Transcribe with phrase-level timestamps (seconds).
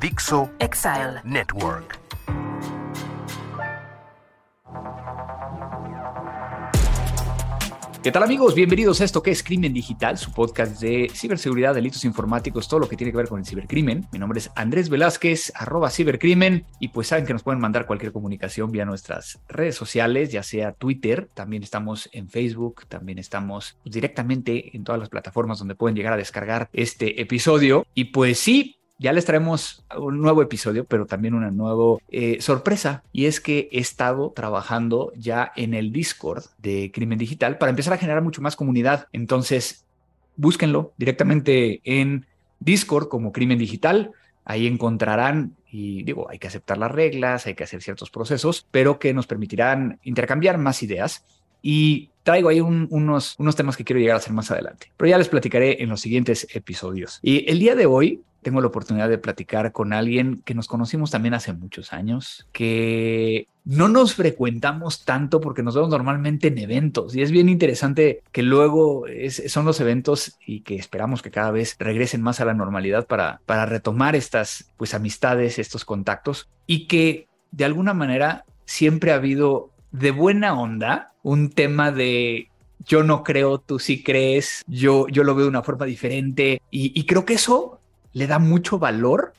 [0.00, 1.98] Dixo Exile Network.
[8.02, 8.54] ¿Qué tal amigos?
[8.54, 12.88] Bienvenidos a esto que es Crimen Digital, su podcast de ciberseguridad, delitos informáticos, todo lo
[12.88, 14.08] que tiene que ver con el cibercrimen.
[14.10, 18.12] Mi nombre es Andrés Velázquez, arroba cibercrimen, y pues saben que nos pueden mandar cualquier
[18.12, 24.74] comunicación vía nuestras redes sociales, ya sea Twitter, también estamos en Facebook, también estamos directamente
[24.74, 27.86] en todas las plataformas donde pueden llegar a descargar este episodio.
[27.92, 33.02] Y pues sí, ya les traemos un nuevo episodio, pero también una nueva eh, sorpresa.
[33.12, 37.94] Y es que he estado trabajando ya en el Discord de Crimen Digital para empezar
[37.94, 39.08] a generar mucho más comunidad.
[39.14, 39.86] Entonces,
[40.36, 42.26] búsquenlo directamente en
[42.58, 44.12] Discord como Crimen Digital.
[44.44, 48.98] Ahí encontrarán, y digo, hay que aceptar las reglas, hay que hacer ciertos procesos, pero
[48.98, 51.24] que nos permitirán intercambiar más ideas.
[51.62, 55.16] Y traigo ahí unos, unos temas que quiero llegar a hacer más adelante, pero ya
[55.16, 57.18] les platicaré en los siguientes episodios.
[57.22, 61.10] Y el día de hoy tengo la oportunidad de platicar con alguien que nos conocimos
[61.10, 67.14] también hace muchos años, que no nos frecuentamos tanto porque nos vemos normalmente en eventos.
[67.14, 69.04] Y es bien interesante que luego
[69.46, 73.40] son los eventos y que esperamos que cada vez regresen más a la normalidad para,
[73.46, 76.48] para retomar estas pues amistades, estos contactos.
[76.66, 82.48] Y que de alguna manera siempre ha habido de buena onda un tema de
[82.86, 86.62] yo no creo, tú sí crees, yo, yo lo veo de una forma diferente.
[86.70, 87.79] Y creo que eso
[88.12, 89.32] le da mucho valor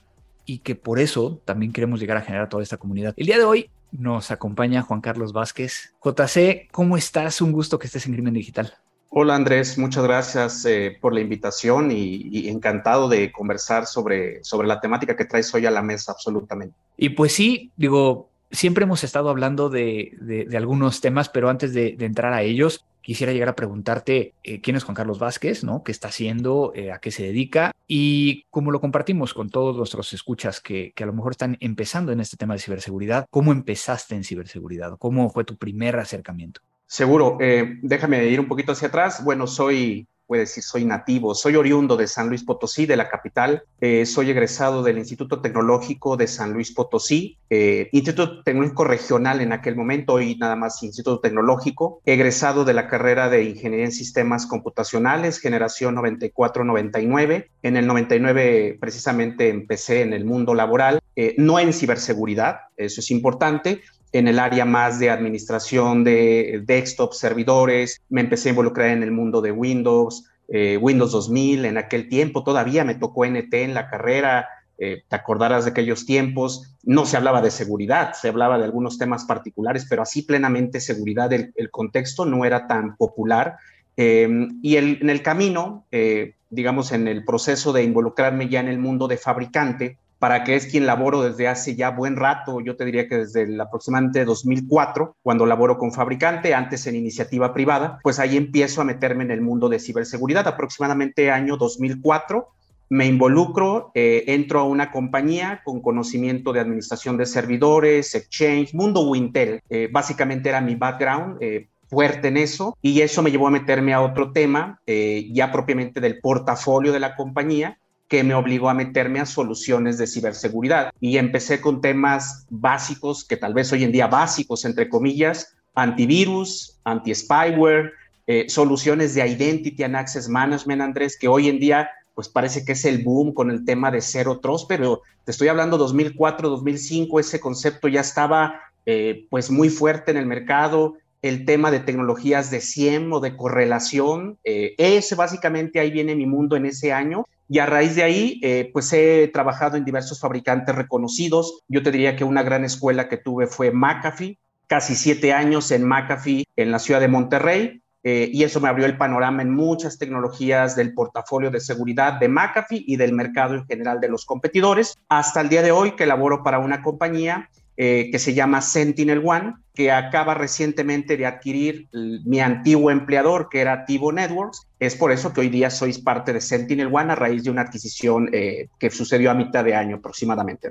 [0.46, 3.14] y que por eso también queremos llegar a generar toda esta comunidad.
[3.18, 5.94] El día de hoy nos acompaña Juan Carlos Vázquez.
[6.04, 7.42] JC, ¿cómo estás?
[7.42, 8.74] Un gusto que estés en Crimen Digital.
[9.14, 14.80] Hola Andrés, muchas gracias eh, por la invitación y, encantado de conversar sobre, sobre la
[14.80, 16.78] temática que traes hoy a la mesa, absolutamente.
[16.96, 21.96] Y pues sí, digo, siempre hemos estado hablando de, de, algunos temas, pero antes de,
[22.00, 25.84] entrar a ellos, quisiera llegar a preguntarte eh, quién es Juan Carlos Vázquez, ¿no?
[25.84, 26.72] ¿Qué está haciendo?
[26.76, 27.72] Eh, ¿A qué se dedica?
[27.88, 32.12] Y cómo lo compartimos con todos nuestros escuchas que, que, a lo mejor están empezando
[32.12, 33.26] en este tema de ciberseguridad.
[33.30, 34.98] ¿Cómo empezaste en ciberseguridad?
[35.00, 36.62] ¿Cómo fue tu primer acercamiento?
[36.92, 37.38] Seguro.
[37.40, 39.24] Eh, déjame ir un poquito hacia atrás.
[39.24, 43.64] Bueno, soy puede decir soy nativo, soy oriundo de San Luis Potosí, de la capital,
[43.82, 49.52] eh, soy egresado del Instituto Tecnológico de San Luis Potosí, eh, Instituto Tecnológico Regional en
[49.52, 54.46] aquel momento, hoy nada más Instituto Tecnológico, egresado de la carrera de Ingeniería en Sistemas
[54.46, 61.74] Computacionales, generación 94-99, en el 99 precisamente empecé en el mundo laboral, eh, no en
[61.74, 63.82] ciberseguridad, eso es importante,
[64.12, 69.12] en el área más de administración de desktop, servidores, me empecé a involucrar en el
[69.12, 72.44] mundo de Windows, eh, Windows 2000, en aquel tiempo.
[72.44, 77.16] Todavía me tocó NT en la carrera, eh, te acordarás de aquellos tiempos, no se
[77.16, 82.26] hablaba de seguridad, se hablaba de algunos temas particulares, pero así plenamente seguridad, el, contexto
[82.26, 83.58] no era tan popular.
[83.96, 88.80] Em, y en el camino, eh, digamos, en el proceso de involucrarme ya en el
[88.80, 92.86] mundo de fabricante, para que es quien laboro desde hace ya buen rato, yo te
[92.86, 98.20] diría que desde el aproximadamente 2004, cuando laboro con fabricante, antes en iniciativa privada, pues
[98.20, 102.50] ahí empiezo a meterme en el mundo de ciberseguridad, aproximadamente año 2004
[102.92, 109.08] me involucro, eh, entro a una compañía con conocimiento de administración de servidores, exchange, mundo
[109.08, 109.62] Wintel.
[109.70, 111.38] Eh, básicamente era mi background.
[111.40, 116.00] Eh, fuerte en eso y eso me llevó a meterme a otro tema ya propiamente
[116.00, 117.81] del portafolio de la compañía
[118.12, 120.92] que me obligó a meterme a soluciones de ciberseguridad.
[121.00, 126.78] Y empecé con temas básicos, que tal vez hoy en día básicos, entre comillas, antivirus,
[126.84, 127.94] anti-spyware,
[128.28, 132.74] eh, soluciones de Identity and Access Management, Andrés, que hoy en día pues parece que
[132.74, 137.18] es el boom con el tema de Zero Trust, pero te estoy hablando 2004, 2005,
[137.18, 142.50] ese concepto ya estaba eh, pues muy fuerte en el mercado, el tema de tecnologías
[142.52, 147.26] de SIEM o de correlación, eh, ese básicamente ahí viene mi mundo en ese año
[147.48, 151.60] y a raíz de ahí, eh, pues he trabajado en diversos fabricantes reconocidos.
[151.68, 154.38] Yo te diría que una gran escuela que tuve fue McAfee,
[154.68, 157.82] casi siete años en McAfee en la ciudad de Monterrey.
[158.04, 162.30] Eh, y eso me abrió el panorama en muchas tecnologías del portafolio de seguridad de
[162.30, 166.08] McAfee y del mercado en general de los competidores, hasta el día de hoy que
[166.08, 171.88] laboro para una compañía eh, que se llama Sentinel One, que acaba recientemente de adquirir
[171.94, 174.68] mi antiguo empleador, que era Tivo Networks.
[174.80, 177.62] Es por eso que hoy día sois parte de Sentinel One a raíz de una
[177.62, 180.70] adquisición eh, que sucedió a mitad de año aproximadamente.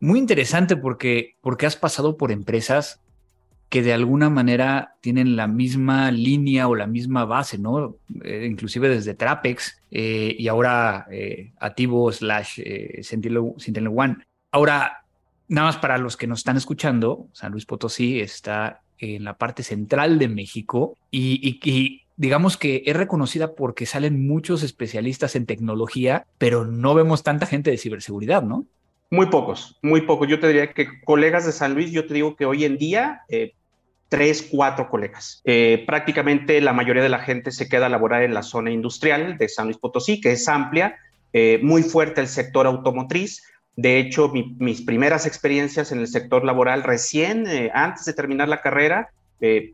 [0.00, 3.00] Muy interesante porque, porque has pasado por empresas
[3.68, 7.96] que de alguna manera tienen la misma línea o la misma base, ¿no?
[8.24, 11.06] Eh, inclusive desde Trapex y ahora
[11.60, 12.60] Ativo slash
[13.02, 14.16] Sentinel One.
[14.50, 15.04] Ahora,
[15.48, 19.62] nada más para los que nos están escuchando, San Luis Potosí está en la parte
[19.62, 26.64] central de México y, digamos que es reconocida porque salen muchos especialistas en tecnología, pero
[26.64, 28.66] no vemos tanta gente de ciberseguridad, ¿no?
[29.10, 30.28] Muy pocos, muy pocos.
[30.28, 33.22] Yo te diría que colegas de San Luis, yo te digo que hoy en día,
[33.28, 33.54] eh,
[34.08, 35.40] tres, cuatro colegas.
[35.44, 39.38] Eh, prácticamente la mayoría de la gente se queda a laborar en la zona industrial
[39.38, 40.96] de San Luis Potosí, que es amplia,
[41.32, 43.42] eh, muy fuerte el sector automotriz.
[43.80, 49.10] De hecho, mis primeras experiencias en el sector laboral recién, antes de terminar la carrera,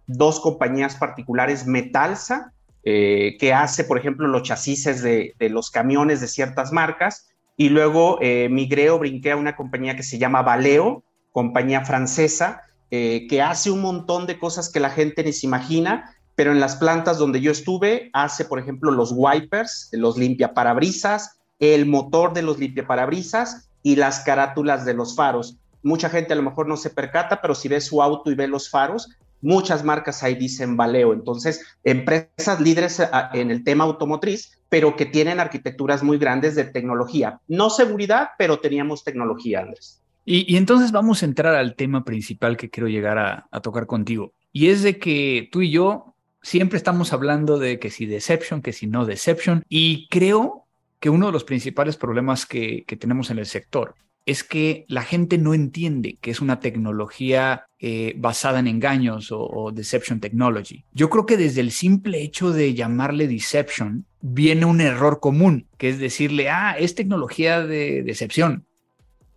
[0.07, 2.53] dos compañías particulares, Metalsa,
[2.83, 8.49] que hace, por ejemplo, los chasis de, los camiones de ciertas marcas, y luego eh,
[8.51, 13.71] migré o brinqué a una compañía que se llama Valeo, compañía francesa, eh, que hace
[13.71, 17.41] un montón de cosas que la gente ni se imagina, pero en las plantas donde
[17.41, 23.95] yo estuve hace, por ejemplo, los wipers, los limpiaparabrisas, el motor de los limpiaparabrisas y
[23.95, 25.59] las carátulas de los faros.
[25.85, 28.49] Mucha gente a lo mejor no se percata, pero si ve su auto y ve
[28.49, 29.11] los faros,
[29.43, 31.13] muchas marcas ahí dicen Valeo.
[31.13, 36.65] Entonces, empresas líderes ah, en el tema automotriz, pero que tienen arquitecturas muy grandes de
[36.65, 37.39] tecnología.
[37.47, 40.01] No seguridad, pero teníamos tecnología, Andrés.
[40.25, 44.33] Y, entonces vamos a entrar al tema principal que quiero llegar a, tocar contigo.
[44.51, 48.73] Y es de que tú y yo siempre estamos hablando de que si deception, que
[48.73, 49.63] si no deception.
[49.69, 50.64] Y creo
[51.05, 55.37] que uno de los principales problemas que, tenemos en el sector es que la gente
[55.37, 60.87] no entiende que es una tecnología eh, basada en engaños o, deception technology.
[60.95, 65.91] Yo creo que desde el simple hecho de llamarle deception viene un error común, que
[65.91, 68.65] es decirle, ah, es tecnología de decepción.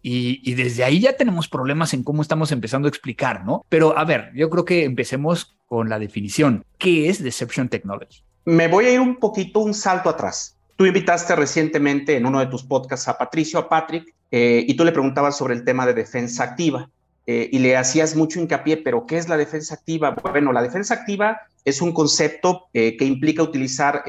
[0.01, 3.65] Y, y, desde ahí ya tenemos problemas en cómo estamos empezando a explicar, ¿no?
[3.67, 6.63] Pero a ver, yo creo que empecemos con la definición.
[6.77, 8.23] ¿Qué es deception technology?
[8.45, 10.56] Me voy a ir un poquito, un salto atrás.
[10.77, 14.85] Tú invitaste recientemente en uno de tus podcasts a Patricio, a Patrick, eh, y tú
[14.85, 16.87] le preguntabas sobre el tema de defensa activa.
[17.25, 20.11] Eh, y le hacías mucho hincapié, pero ¿qué es la defensa activa?
[20.11, 24.03] Bueno, la defensa activa es un concepto eh, que implica utilizar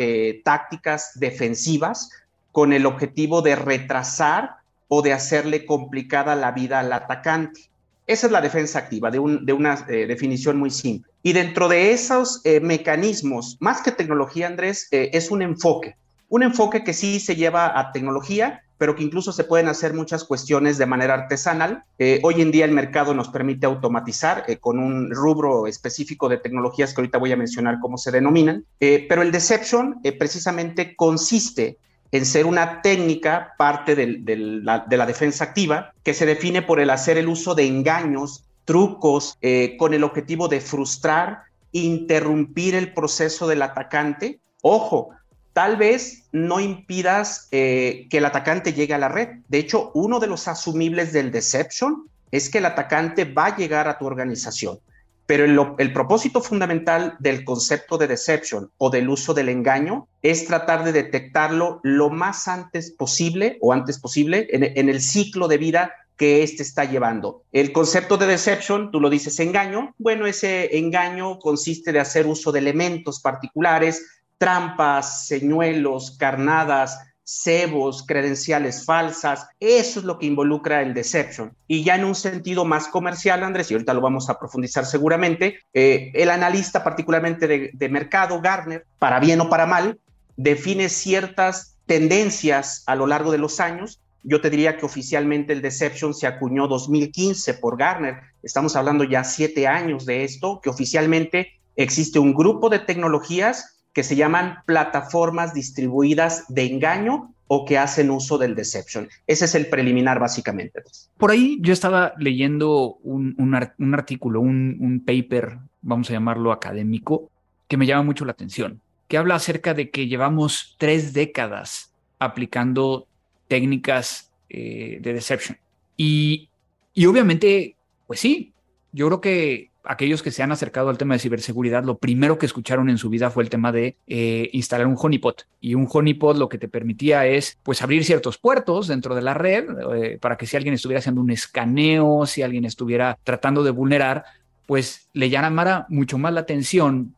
[0.44, 2.10] tácticas defensivas
[2.52, 4.56] con el objetivo de retrasar
[4.88, 7.62] o de hacerle complicada la vida al atacante.
[8.06, 11.10] Esa es la defensa activa, de, de una definición muy simple.
[11.22, 15.96] Y dentro de esos mecanismos, más que tecnología, Andrés, es un enfoque.
[16.28, 20.24] Un enfoque que sí se lleva a tecnología, pero que incluso se pueden hacer muchas
[20.24, 21.84] cuestiones de manera artesanal.
[21.98, 26.38] Eh, hoy en día el mercado nos permite automatizar eh, con un rubro específico de
[26.38, 31.78] tecnologías que ahorita voy a mencionar cómo se denominan, eh, pero el deception precisamente consiste
[32.12, 37.18] en ser una técnica, parte de la defensa activa, que se define por el hacer
[37.18, 39.38] el uso de engaños, trucos,
[39.78, 41.42] con el objetivo de frustrar,
[41.72, 44.40] interrumpir el proceso del atacante.
[44.62, 45.10] Ojo,
[45.58, 49.40] tal vez no impidas eh, que el atacante llegue a la red.
[49.48, 53.88] De hecho, uno de los asumibles del deception es que el atacante va a llegar
[53.88, 54.78] a tu organización.
[55.26, 60.84] Pero el, propósito fundamental del concepto de deception o del uso del engaño es tratar
[60.84, 65.92] de detectarlo lo más antes posible o antes posible en, en el ciclo de vida
[66.16, 67.42] que éste está llevando.
[67.50, 72.52] El concepto de deception, tú lo dices engaño, bueno, ese engaño consiste de hacer uso
[72.52, 74.04] de elementos particulares,
[74.38, 79.48] trampas, señuelos, carnadas, cebos, credenciales falsas.
[79.60, 81.54] Eso es lo que involucra el deception.
[81.66, 85.58] Y ya en un sentido más comercial, Andrés, y ahorita lo vamos a profundizar seguramente,
[85.74, 90.00] eh, el analista particularmente de, de mercado, Garner, para bien o para mal,
[90.36, 94.00] define ciertas tendencias a lo largo de los años.
[94.22, 98.20] Yo te diría que oficialmente el Deception se acuñó 2015 por Garner.
[98.42, 104.02] Estamos hablando ya siete años de esto, que oficialmente existe un grupo de tecnologías que
[104.02, 109.08] se llaman plataformas distribuidas de engaño o que hacen uso del deception.
[109.26, 110.82] Ese es el preliminar básicamente.
[111.16, 117.30] Por ahí yo estaba leyendo un, artículo, un, paper, vamos a llamarlo académico,
[117.66, 123.06] que me llama mucho la atención, que habla acerca de que llevamos tres décadas aplicando
[123.48, 125.58] técnicas eh, de deception.
[125.96, 126.50] Y,
[126.92, 127.76] y obviamente,
[128.06, 128.52] pues sí,
[128.92, 132.44] yo creo que aquellos que se han acercado al tema de ciberseguridad, lo primero que
[132.44, 135.46] escucharon en su vida fue el tema de eh, instalar un honeypot.
[135.60, 139.32] Y un honeypot lo que te permitía es pues abrir ciertos puertos dentro de la
[139.32, 139.64] red
[139.94, 144.24] eh, para que si alguien estuviera haciendo un escaneo, si alguien estuviera tratando de vulnerar,
[144.66, 147.14] pues le llamara mucho más la atención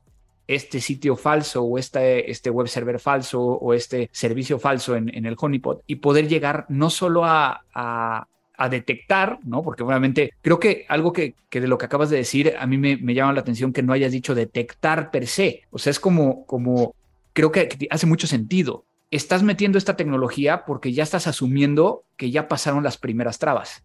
[0.47, 5.37] este sitio falso o este, este web server falso o este servicio falso en, el
[5.39, 8.29] honeypot y poder llegar no solo a, a
[8.69, 9.62] detectar, ¿no?
[9.62, 13.14] Porque obviamente creo que algo que, de lo que acabas de decir, a mí me,
[13.14, 15.62] llama la atención que no hayas dicho detectar per se.
[15.71, 16.95] O sea, es como, como,
[17.33, 18.85] creo que hace mucho sentido.
[19.11, 23.83] Estás metiendo esta tecnología porque ya estás asumiendo que ya pasaron las primeras trabas.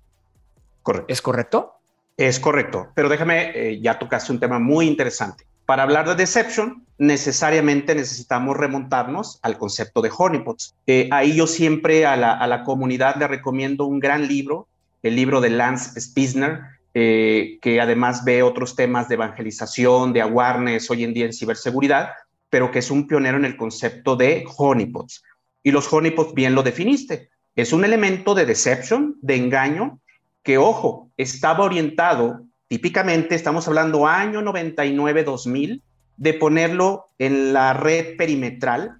[0.84, 1.12] Correcto.
[1.12, 1.72] ¿Es correcto?
[2.17, 5.46] Es correcto, pero déjame, eh, ya tocaste un tema muy interesante.
[5.65, 10.75] Para hablar de deception, necesariamente necesitamos remontarnos al concepto de honeypots.
[10.86, 14.67] Eh, ahí yo siempre a la, comunidad le recomiendo un gran libro
[15.01, 16.62] el libro de Lance Spisner,
[16.95, 22.10] eh, que además ve otros temas de evangelización, de awareness hoy en día en ciberseguridad,
[22.50, 25.24] pero que es un pionero en el concepto de honeypots.
[25.62, 27.29] Y los honeypots bien lo definiste.
[27.55, 30.00] Es un elemento de deception, de engaño,
[30.41, 35.81] que, ojo, estaba orientado, típicamente estamos hablando año 99-2000,
[36.17, 39.00] de ponerlo en la red perimetral,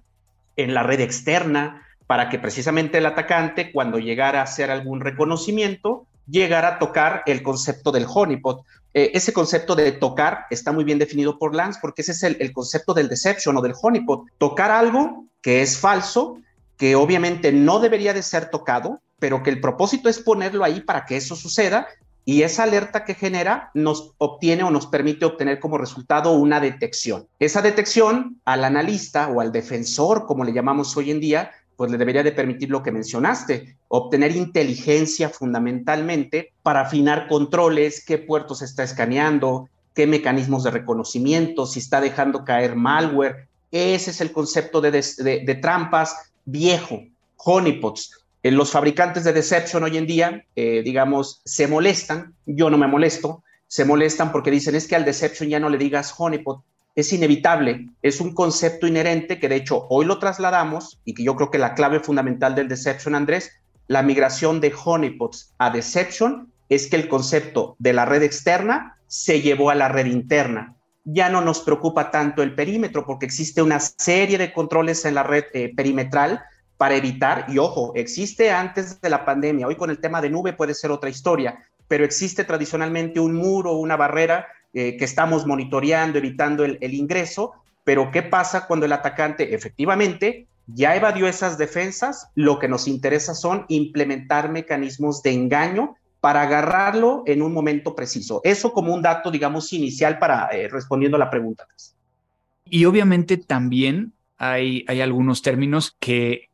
[0.56, 6.06] en la red externa, para que precisamente el atacante, cuando llegara a hacer algún reconocimiento,
[6.28, 8.62] llegara a tocar el concepto del honeypot.
[8.94, 12.36] Eh, ese concepto de tocar está muy bien definido por Lance porque ese es el,
[12.40, 14.24] el, concepto del deception o del honeypot.
[14.38, 16.38] Tocar algo que es falso,
[16.76, 21.04] que obviamente no debería de ser tocado, pero que el propósito es ponerlo ahí para
[21.04, 21.86] que eso suceda
[22.28, 27.28] y esa alerta que genera nos obtiene o nos permite obtener como resultado una detección.
[27.38, 31.98] Esa detección al analista o al defensor, como le llamamos hoy en día, pues le
[31.98, 38.82] debería de permitir lo que mencionaste, obtener inteligencia fundamentalmente para afinar controles, qué puertos está
[38.82, 43.46] escaneando, qué mecanismos de reconocimiento, si está dejando caer malware.
[43.70, 47.04] Ese es el concepto de, trampas viejo,
[47.36, 48.25] honeypots.
[48.46, 52.86] Eh, los fabricantes de deception hoy en día, eh, digamos, se molestan, yo no me
[52.86, 56.62] molesto, se molestan porque dicen es que al deception ya no le digas honeypot,
[56.94, 61.34] es inevitable, es un concepto inherente que de hecho hoy lo trasladamos y que yo
[61.34, 63.50] creo que la clave fundamental del Deception, Andrés,
[63.88, 69.42] la migración de honeypots a Deception es que el concepto de la red externa se
[69.42, 70.76] llevó a la red interna.
[71.02, 75.24] Ya no nos preocupa tanto el perímetro porque existe una serie de controles en la
[75.24, 76.44] red eh, perimetral
[76.76, 80.52] para evitar, y ojo, existe antes de la pandemia, hoy con el tema de nube
[80.52, 86.18] puede ser otra historia, pero existe tradicionalmente un muro, una barrera eh, que estamos monitoreando,
[86.18, 87.52] evitando el, ingreso,
[87.84, 92.28] pero ¿qué pasa cuando el atacante efectivamente ya evadió esas defensas?
[92.34, 98.40] Lo que nos interesa son implementar mecanismos de engaño para agarrarlo en un momento preciso.
[98.44, 101.66] Eso como un dato, digamos, inicial para eh, respondiendo a la pregunta.
[102.64, 106.45] Y obviamente también hay algunos términos que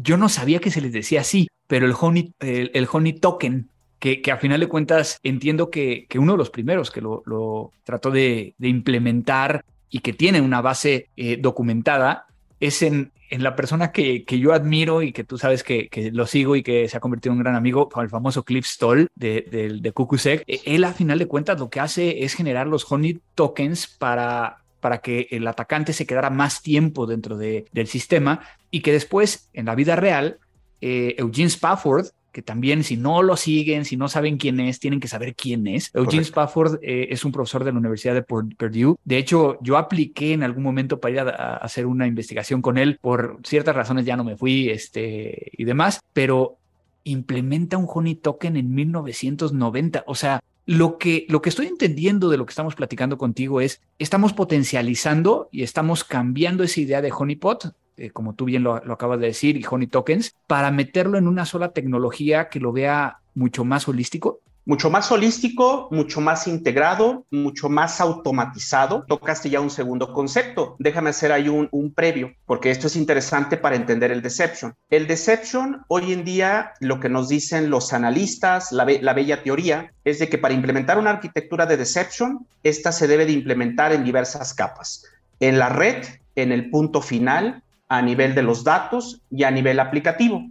[0.00, 3.68] yo no sabía que se les decía así, pero el honey, el, el honey token
[3.98, 7.22] que, que, a final de cuentas entiendo que, que uno de los primeros que lo,
[7.26, 12.26] lo trató de, implementar y que tiene una base eh, documentada
[12.60, 16.12] es en, en la persona que, que, yo admiro y que tú sabes que, que,
[16.12, 19.08] lo sigo y que se ha convertido en un gran amigo, el famoso Cliff Stoll
[19.16, 20.44] de, de, de Kukusek.
[20.46, 24.98] Él a final de cuentas lo que hace es generar los honey tokens para para
[24.98, 29.66] que el atacante se quedara más tiempo dentro de, del sistema y que después, en
[29.66, 30.38] la vida real,
[30.80, 35.00] eh, Eugene Spafford que también si no lo siguen, si no saben quién es, tienen
[35.00, 35.90] que saber quién es.
[35.94, 36.22] Eugene Correcto.
[36.22, 38.96] Spafford eh, es un profesor de la Universidad de Purdue.
[39.04, 42.78] De hecho, yo apliqué en algún momento para ir a, a, hacer una investigación con
[42.78, 42.98] él.
[43.00, 46.58] Por ciertas razones ya no me fui este, y demás, pero
[47.04, 50.04] implementa un Honey Token en 1990.
[50.06, 53.80] O sea, lo que, lo que estoy entendiendo de lo que estamos platicando contigo es,
[53.98, 58.92] estamos potencializando y estamos cambiando esa idea de Honeypot eh, como tú bien lo, lo,
[58.92, 63.20] acabas de decir, y Honey Tokens, para meterlo en una sola tecnología que lo vea
[63.34, 64.40] mucho más holístico?
[64.68, 69.06] Mucho más holístico, mucho más integrado, mucho más automatizado.
[69.08, 70.76] Tocaste ya un segundo concepto.
[70.78, 74.74] Déjame hacer ahí un, un previo, porque esto es interesante para entender el deception.
[74.90, 79.90] El deception, hoy en día, lo que nos dicen los analistas, la, la bella teoría,
[80.04, 84.04] es de que para implementar una arquitectura de deception, esta se debe de implementar en
[84.04, 85.02] diversas capas.
[85.40, 89.80] En la red, en el punto final, a nivel de los datos y a nivel
[89.80, 90.42] aplicativo.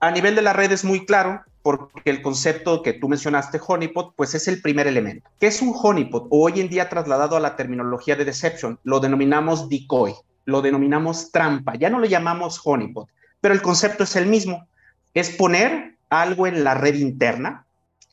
[0.00, 4.14] A nivel de la red es muy claro porque el concepto que tú mencionaste, honeypot,
[4.14, 5.30] pues es el primer elemento.
[5.40, 6.26] ¿Qué es un honeypot?
[6.28, 10.12] Hoy en día trasladado a la terminología de deception, lo denominamos decoy,
[10.44, 13.08] lo denominamos trampa, ya no le llamamos honeypot,
[13.40, 14.68] pero el concepto es el mismo.
[15.14, 17.64] Es poner algo en la red interna,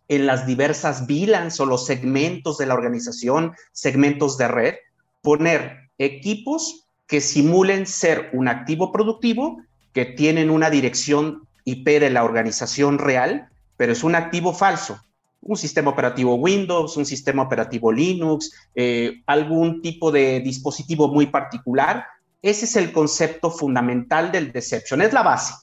[0.08, 4.75] en las diversas VLANs o los segmentos de la organización, segmentos de red,
[5.22, 12.23] poner equipos que simulen ser un activo productivo, que tienen una dirección IP de la
[12.23, 14.99] organización real, pero es un activo falso.
[15.41, 22.05] Un sistema operativo Windows, un sistema operativo Linux, eh, algún tipo de dispositivo muy particular.
[22.41, 25.53] Ese es el concepto fundamental del deception, es la base.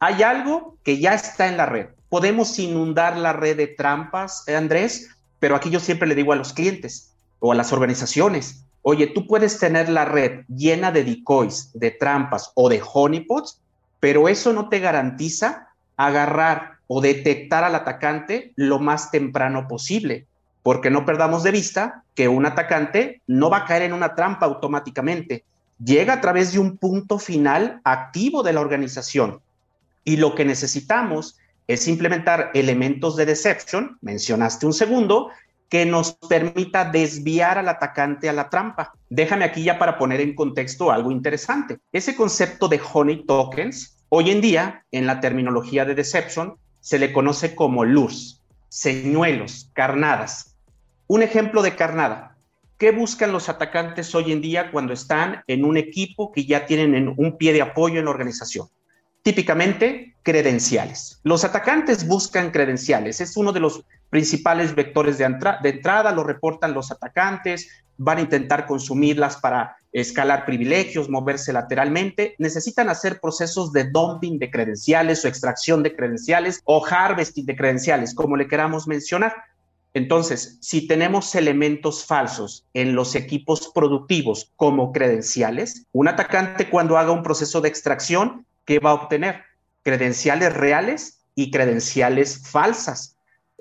[0.00, 1.86] Hay algo que ya está en la red.
[2.08, 6.36] Podemos inundar la red de trampas, eh, Andrés, pero aquí yo siempre le digo a
[6.36, 11.70] los clientes o a las organizaciones, Oye, tú puedes tener la red llena de decoys,
[11.72, 13.61] de trampas o de honeypots,
[14.02, 20.26] pero eso no te garantiza agarrar o detectar al atacante lo más temprano posible,
[20.64, 24.44] porque no perdamos de vista que un atacante no va a caer en una trampa
[24.46, 25.44] automáticamente,
[25.78, 29.40] llega a través de un punto final activo de la organización.
[30.02, 35.30] Y lo que necesitamos es implementar elementos de deception, mencionaste un segundo,
[35.72, 38.92] que nos permita desviar al atacante a la trampa.
[39.08, 41.78] Déjame aquí ya para poner en contexto algo interesante.
[41.92, 47.10] Ese concepto de honey tokens, hoy en día, en la terminología de deception, se le
[47.10, 50.58] conoce como lures, señuelos, carnadas.
[51.06, 52.36] Un ejemplo de carnada.
[52.76, 57.14] ¿Qué buscan los atacantes hoy en día cuando están en un equipo que ya tienen
[57.16, 58.68] un pie de apoyo en la organización?
[59.22, 61.18] Típicamente, credenciales.
[61.22, 63.22] Los atacantes buscan credenciales.
[63.22, 67.66] Es uno de los principales vectores de, entrada, lo reportan los atacantes,
[67.96, 72.34] van a intentar consumirlas para escalar privilegios, moverse lateralmente.
[72.36, 78.14] Necesitan hacer procesos de dumping de credenciales o extracción de credenciales o harvesting de credenciales,
[78.14, 79.32] como le queramos mencionar.
[79.94, 87.12] Entonces, si tenemos elementos falsos en los equipos productivos como credenciales, un atacante cuando haga
[87.12, 89.42] un proceso de extracción ¿qué va a obtener?
[89.82, 93.11] Credenciales reales y credenciales falsas.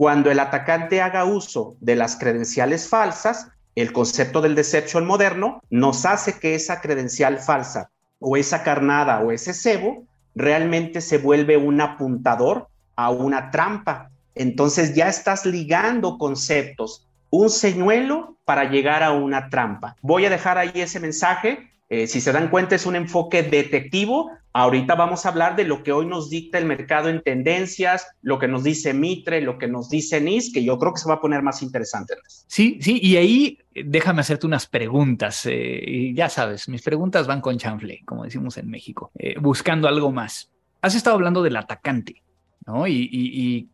[0.01, 6.08] Cuando el atacante haga uso de las credenciales falsas, el concepto del deception moderno nos
[6.08, 11.79] hace que esa credencial falsa o esa carnada o ese cebo realmente se vuelve un
[11.81, 14.10] apuntador a una trampa.
[14.34, 19.98] Entonces ya estás ligando conceptos, un señuelo para llegar a una trampa.
[20.01, 24.31] Voy a dejar ahí ese mensaje eh, si se dan cuenta, es un enfoque detectivo.
[24.53, 28.39] Ahorita vamos a hablar de lo que hoy nos dicta el mercado en tendencias, lo
[28.39, 31.15] que nos dice Mitre, lo que nos dice NIS, que yo creo que se va
[31.15, 32.13] a poner más interesante.
[32.48, 35.45] Sí, sí, y ahí eh, déjame hacerte unas preguntas.
[35.45, 40.50] Eh, ya sabes, mis preguntas van con chanfle, como decimos en México, buscando algo más.
[40.79, 42.24] Has estado hablando del atacante,
[42.65, 42.88] ¿no?
[42.88, 43.69] y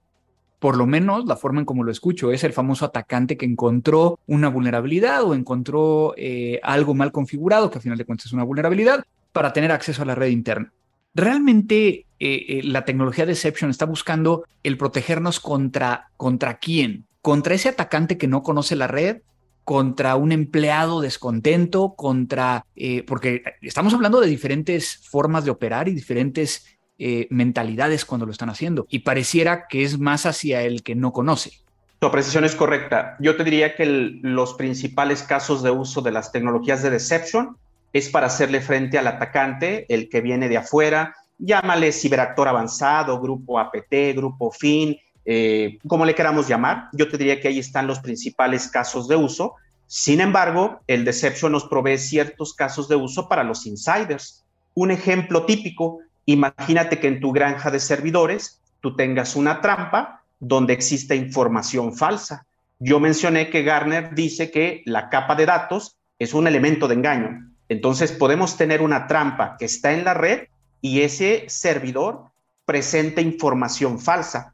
[0.60, 4.20] por lo menos la forma en como lo escucho, es el famoso atacante que encontró
[4.26, 8.44] una vulnerabilidad o encontró eh, algo mal configurado, que al final de cuentas es una
[8.44, 10.74] vulnerabilidad, para tener acceso a la red interna.
[11.14, 17.06] Realmente eh, eh, la tecnología Deception está buscando el protegernos contra, contra quién?
[17.22, 19.22] Contra ese atacante que no conoce la red,
[19.64, 22.66] contra un empleado descontento, contra,
[23.06, 28.50] porque estamos hablando de diferentes formas de operar y diferentes eh, mentalidades cuando lo están
[28.50, 31.52] haciendo y pareciera que es más hacia el que no conoce.
[32.00, 33.16] Tu precisión es correcta.
[33.20, 37.58] Yo te diría que los principales casos de uso de las tecnologías de deception
[37.94, 43.60] es para hacerle frente al atacante, el que viene de afuera, llámale ciberactor avanzado, grupo
[43.60, 46.90] APT, grupo FIN, eh, como le queramos llamar.
[46.94, 49.56] Yo te diría que ahí están los principales casos de uso.
[49.88, 54.46] Sin embargo, el deception nos provee ciertos casos de uso para los insiders.
[54.74, 60.74] Un ejemplo típico, Imagínate que en tu granja de servidores tú tengas una trampa donde
[60.74, 62.46] existe información falsa.
[62.80, 67.50] Yo mencioné que Garner dice que la capa de datos es un elemento de engaño.
[67.70, 70.50] Entonces podemos tener una trampa que está en la red
[70.82, 72.26] y ese servidor
[72.66, 74.54] presenta información falsa.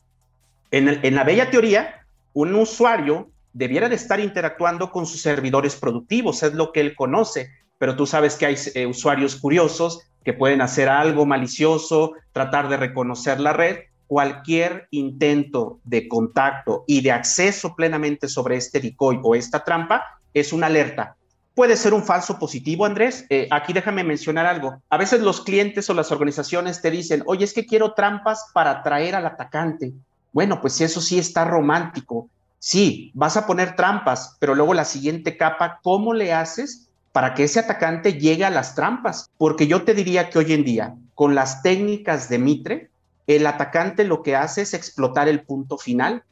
[0.70, 6.54] En, la bella teoría, un usuario debiera de estar interactuando con sus servidores productivos, es
[6.54, 10.90] lo que él conoce, pero tú sabes que hay eh, usuarios curiosos que pueden hacer
[10.90, 13.78] algo malicioso, tratar de reconocer la red.
[14.08, 20.54] Cualquier intento de contacto y de acceso plenamente sobre este decoy o esta trampa es
[20.54, 21.16] una alerta.
[21.56, 23.26] Puede ser un falso positivo, Andrés.
[23.30, 24.82] Eh, aquí déjame mencionar algo.
[24.90, 28.72] A veces los clientes o las organizaciones te dicen, oye, es que quiero trampas para
[28.72, 29.94] atraer al atacante.
[30.32, 32.28] Bueno, pues eso sí está romántico.
[32.58, 37.44] Sí, vas a poner trampas, pero luego la siguiente capa, ¿cómo le haces para que
[37.44, 39.30] ese atacante llegue a las trampas.
[39.38, 42.90] Porque yo te diría que hoy en día, con las técnicas de Mitre,
[43.28, 46.24] el atacante lo que hace es explotar el punto final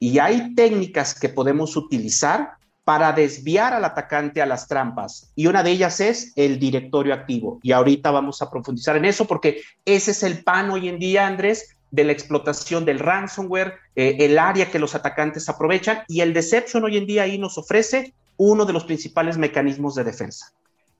[0.00, 5.30] y hay técnicas que podemos utilizar para desviar al atacante a las trampas.
[5.36, 7.60] Y una de ellas es el directorio activo.
[7.62, 11.26] Y ahorita vamos a profundizar en eso porque ese es el pan hoy en día,
[11.26, 16.32] Andrés, de la explotación del ransomware, eh, el área que los atacantes aprovechan y el
[16.32, 20.54] Deception hoy en día ahí nos ofrece uno de los principales mecanismos de defensa.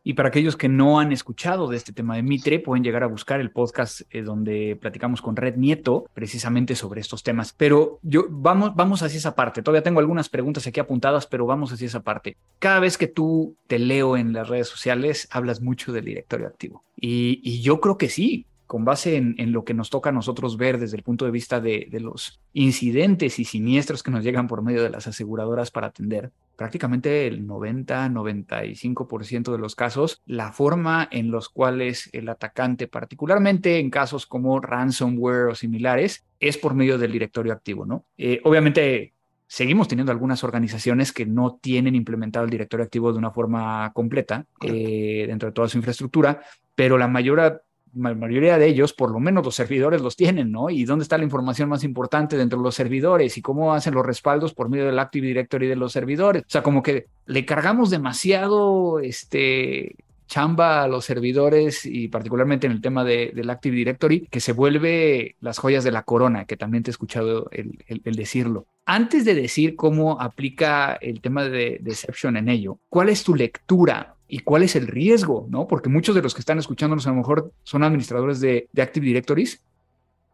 [0.04, 3.06] Y para aquellos que no han escuchado de este tema de Mitre, pueden llegar a
[3.06, 7.54] buscar el podcast eh, donde platicamos con Red Nieto precisamente sobre estos temas.
[7.56, 9.62] Pero yo vamos, vamos hacia esa parte.
[9.62, 12.36] Todavía tengo algunas preguntas aquí apuntadas, pero vamos hacia esa parte.
[12.58, 16.84] Cada vez que tú te leo en las redes sociales, hablas mucho del directorio activo.
[16.94, 20.56] Y, y yo creo que sí con base en, lo que nos toca a nosotros
[20.56, 24.62] ver desde el punto de vista de, los incidentes y siniestros que nos llegan por
[24.62, 31.32] medio de las aseguradoras para atender, prácticamente el 90-95% de los casos, la forma en
[31.32, 37.10] los cuales el atacante, particularmente en casos como ransomware o similares, es por medio del
[37.10, 38.04] directorio activo, ¿no?
[38.18, 39.14] Eh, obviamente
[39.48, 44.46] seguimos teniendo algunas organizaciones que no tienen implementado el directorio activo de una forma completa
[44.62, 46.40] eh, dentro de toda su infraestructura,
[46.76, 50.70] pero la mayor la mayoría de ellos, por lo menos los servidores los tienen, ¿no?
[50.70, 54.06] Y dónde está la información más importante dentro de los servidores y cómo hacen los
[54.06, 56.42] respaldos por medio del Active Directory de los servidores.
[56.42, 59.96] O sea, como que le cargamos demasiado, este,
[60.30, 64.52] chamba a los servidores y particularmente en el tema de, del Active Directory, que se
[64.52, 68.66] vuelve las joyas de la corona, que también te he escuchado el, el, decirlo.
[68.86, 74.14] Antes de decir cómo aplica el tema de Deception en ello, ¿cuál es tu lectura
[74.30, 75.46] y cuál es el riesgo?
[75.50, 75.66] ¿no?
[75.66, 79.06] Porque muchos de los que están escuchándonos a lo mejor son administradores de, de Active
[79.06, 79.60] Directories,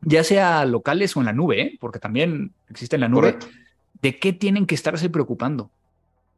[0.03, 1.79] ya sea locales o en la nube, ¿eh?
[1.81, 3.37] porque también existe en la nube.
[4.03, 5.71] ¿De qué tienen que estarse preocupando?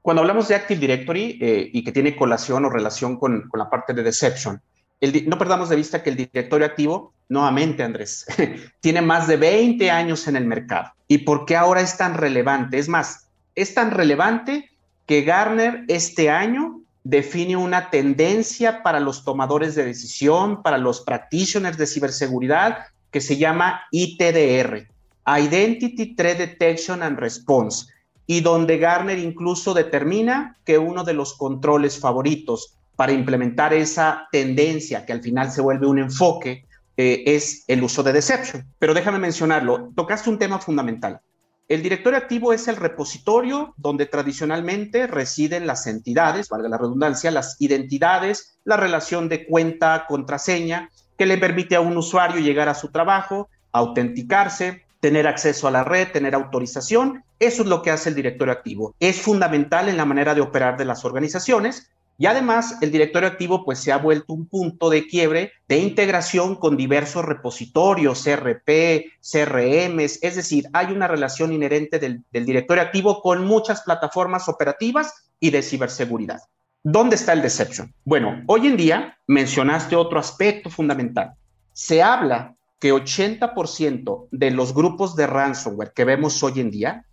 [0.00, 3.68] Cuando hablamos de Active Directory eh, y que tiene colación o relación con, con la
[3.68, 4.60] parte de Deception,
[5.00, 8.26] el, no perdamos de vista que el directorio activo, nuevamente Andrés,
[8.80, 10.92] tiene más de 20 años en el mercado.
[11.06, 12.78] ¿Y por qué ahora es tan relevante?
[12.78, 14.70] Es más, es tan relevante
[15.06, 21.78] que Garner este año define una tendencia para los tomadores de decisión, para los practitioners
[21.78, 22.78] de ciberseguridad,
[23.10, 24.88] que se llama ITDR,
[25.26, 27.86] Identity Threat Detection and Response
[28.26, 35.06] y donde Garner incluso determina que uno de los controles favoritos para implementar esa tendencia
[35.06, 38.66] que al final se vuelve un enfoque eh, es el uso de deception.
[38.78, 41.20] Pero déjame mencionarlo, tocaste un tema fundamental.
[41.68, 47.60] El directorio activo es el repositorio donde tradicionalmente residen las entidades, valga la redundancia, las
[47.60, 53.50] identidades, la relación de cuenta-contraseña que le permite a un usuario llegar a su trabajo,
[53.72, 57.22] autenticarse, tener acceso a la red, tener autorización.
[57.38, 58.94] Eso es lo que hace el directorio activo.
[58.98, 61.90] Es fundamental en la manera de operar de las organizaciones.
[62.20, 66.56] Y además, el directorio activo pues se ha vuelto un punto de quiebre de integración
[66.56, 73.22] con diversos repositorios, CRP, CRMs, es decir, hay una relación inherente del, del directorio activo
[73.22, 76.40] con muchas plataformas operativas y de ciberseguridad.
[76.82, 77.94] ¿Dónde está el deception?
[78.04, 81.34] Bueno, hoy en día mencionaste otro aspecto fundamental.
[81.72, 87.04] Se habla que 80% de los grupos de ransomware que vemos hoy en día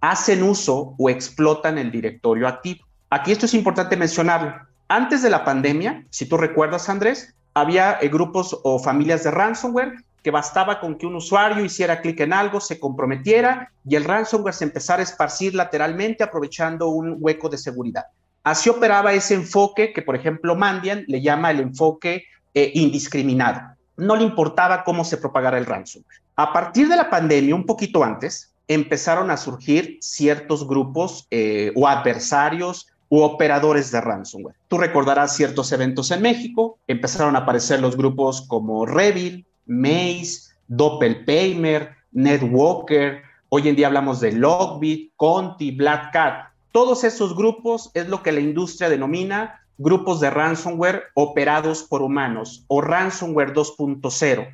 [0.00, 2.87] hacen uso o explotan el directorio activo.
[3.10, 4.54] Aquí esto es importante mencionarlo.
[4.88, 10.04] Antes de la pandemia, si tú recuerdas, Andrés, había eh, grupos o familias de ransomware
[10.22, 14.54] que bastaba con que un usuario hiciera clic en algo, se comprometiera y el ransomware
[14.54, 18.06] se empezara a esparcir lateralmente aprovechando un hueco de seguridad.
[18.42, 24.14] Así operaba ese enfoque que, por ejemplo, Mandian le llama el enfoque eh, indiscriminado no
[24.16, 26.20] le importaba cómo se propagara el ransomware.
[26.36, 31.86] A partir de la pandemia, un poquito antes, empezaron a surgir ciertos grupos eh, o
[31.86, 34.56] adversarios u operadores de ransomware.
[34.68, 41.90] Tú recordarás ciertos eventos en México, empezaron a aparecer los grupos como Revil, Maze, Doppelpaymer,
[42.12, 46.48] Netwalker, hoy en día hablamos de Logbit, Conti, Black Cat.
[46.72, 52.64] Todos esos grupos es lo que la industria denomina grupos de ransomware operados por humanos
[52.66, 54.48] o ransomware 2.0.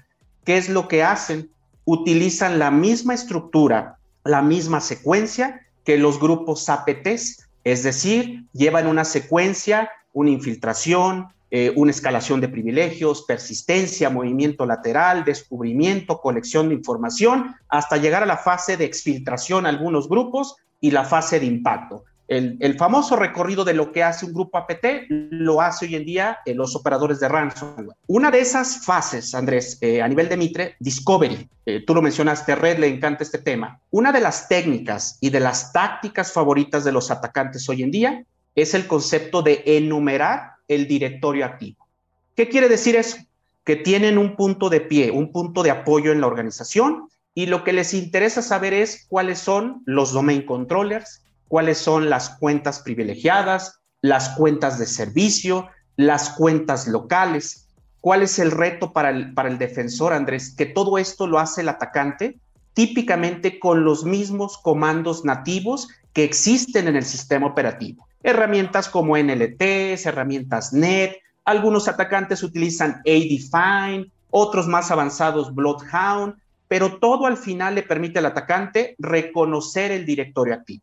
[0.44, 1.50] ¿Qué es lo que hacen?
[1.86, 9.04] Utilizan la misma estructura, la misma secuencia que los grupos APTs, es decir, llevan una
[9.04, 17.54] secuencia, una infiltración, eh, una escalación de privilegios, persistencia, movimiento lateral, descubrimiento, colección de información,
[17.68, 22.04] hasta llegar a la fase de exfiltración a algunos grupos y la fase de impacto.
[22.26, 26.38] El, famoso recorrido de lo que hace un grupo APT lo hace hoy en día
[26.46, 27.96] eh, los operadores de ransomware.
[28.06, 32.54] Una de esas fases, Andrés, eh, a nivel de Mitre, Discovery, eh, tú lo mencionaste,
[32.54, 33.78] Red le encanta este tema.
[33.90, 38.24] Una de las técnicas y de las tácticas favoritas de los atacantes hoy en día
[38.54, 41.86] es el concepto de enumerar el directorio activo.
[42.34, 43.18] ¿Qué quiere decir eso?
[43.64, 47.64] Que tienen un punto de pie, un punto de apoyo en la organización y lo
[47.64, 53.78] que les interesa saber es cuáles son los domain controllers, cuáles son las cuentas privilegiadas,
[54.02, 57.68] las cuentas de servicio, las cuentas locales.
[58.00, 60.52] ¿Cuál es el reto para el, para el defensor, Andrés?
[60.52, 62.40] Que todo esto lo hace el atacante
[62.72, 68.08] típicamente con los mismos comandos nativos que existen en el sistema operativo.
[68.24, 76.34] Herramientas como NLTs, herramientas NET, algunos atacantes utilizan ADFine, otros más avanzados Bloodhound,
[76.66, 80.82] pero todo al final le permite al atacante reconocer el directorio activo.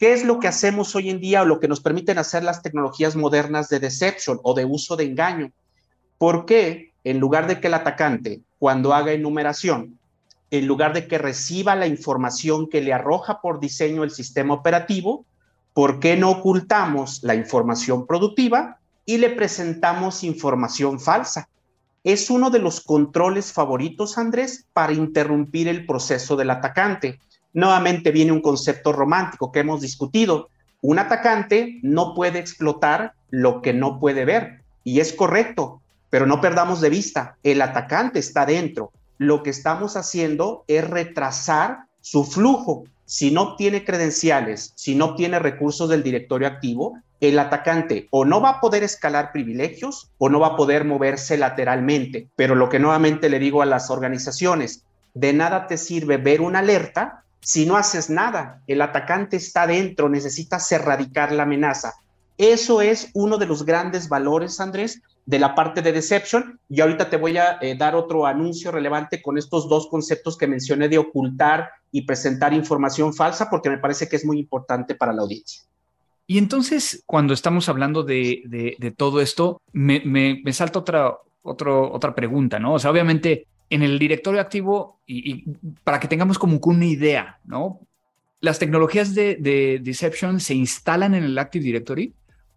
[0.00, 2.62] ¿Qué es lo que hacemos hoy en día o lo que nos permiten hacer las
[2.62, 5.52] tecnologías modernas de deception o de uso de engaño?
[6.16, 9.98] ¿Por qué en lugar de que el atacante, cuando haga enumeración,
[10.50, 15.26] en lugar de que reciba la información que le arroja por diseño el sistema operativo,
[15.74, 21.50] ¿por qué no ocultamos la información productiva y le presentamos información falsa?
[22.04, 27.20] Es uno de los controles favoritos, Andrés, para interrumpir el proceso del atacante
[27.52, 30.48] nuevamente viene un concepto romántico que hemos discutido.
[30.82, 34.62] Un atacante no puede explotar lo que no puede ver.
[34.84, 35.80] Y es correcto.
[36.10, 38.90] Pero no perdamos de vista, el atacante está dentro.
[39.16, 42.84] Lo que estamos haciendo es retrasar su flujo.
[43.04, 48.40] Si no obtiene credenciales, si no obtiene recursos del directorio activo, el atacante o no
[48.40, 52.28] va a poder escalar privilegios o no va a poder moverse lateralmente.
[52.34, 54.84] Pero lo que nuevamente le digo a las organizaciones,
[55.14, 58.62] de nada te sirve ver una alerta si no haces nada.
[58.66, 61.94] El atacante está dentro, necesitas erradicar la amenaza.
[62.38, 66.58] Eso es uno de los grandes valores, Andrés, de la parte de Deception.
[66.68, 70.46] Y ahorita te voy a eh, dar otro anuncio relevante con estos dos conceptos que
[70.46, 75.12] mencioné de ocultar y presentar información falsa, porque me parece que es muy importante para
[75.12, 75.62] la audiencia.
[76.26, 82.74] Y entonces, cuando estamos hablando de, todo esto, me, me, salta otra, otra pregunta, ¿no?
[82.74, 85.44] O sea, obviamente, en el directorio activo, y,
[85.84, 87.80] para que tengamos como una idea, ¿no?
[88.40, 92.12] Las tecnologías de, de Deception se instalan en el Active Directory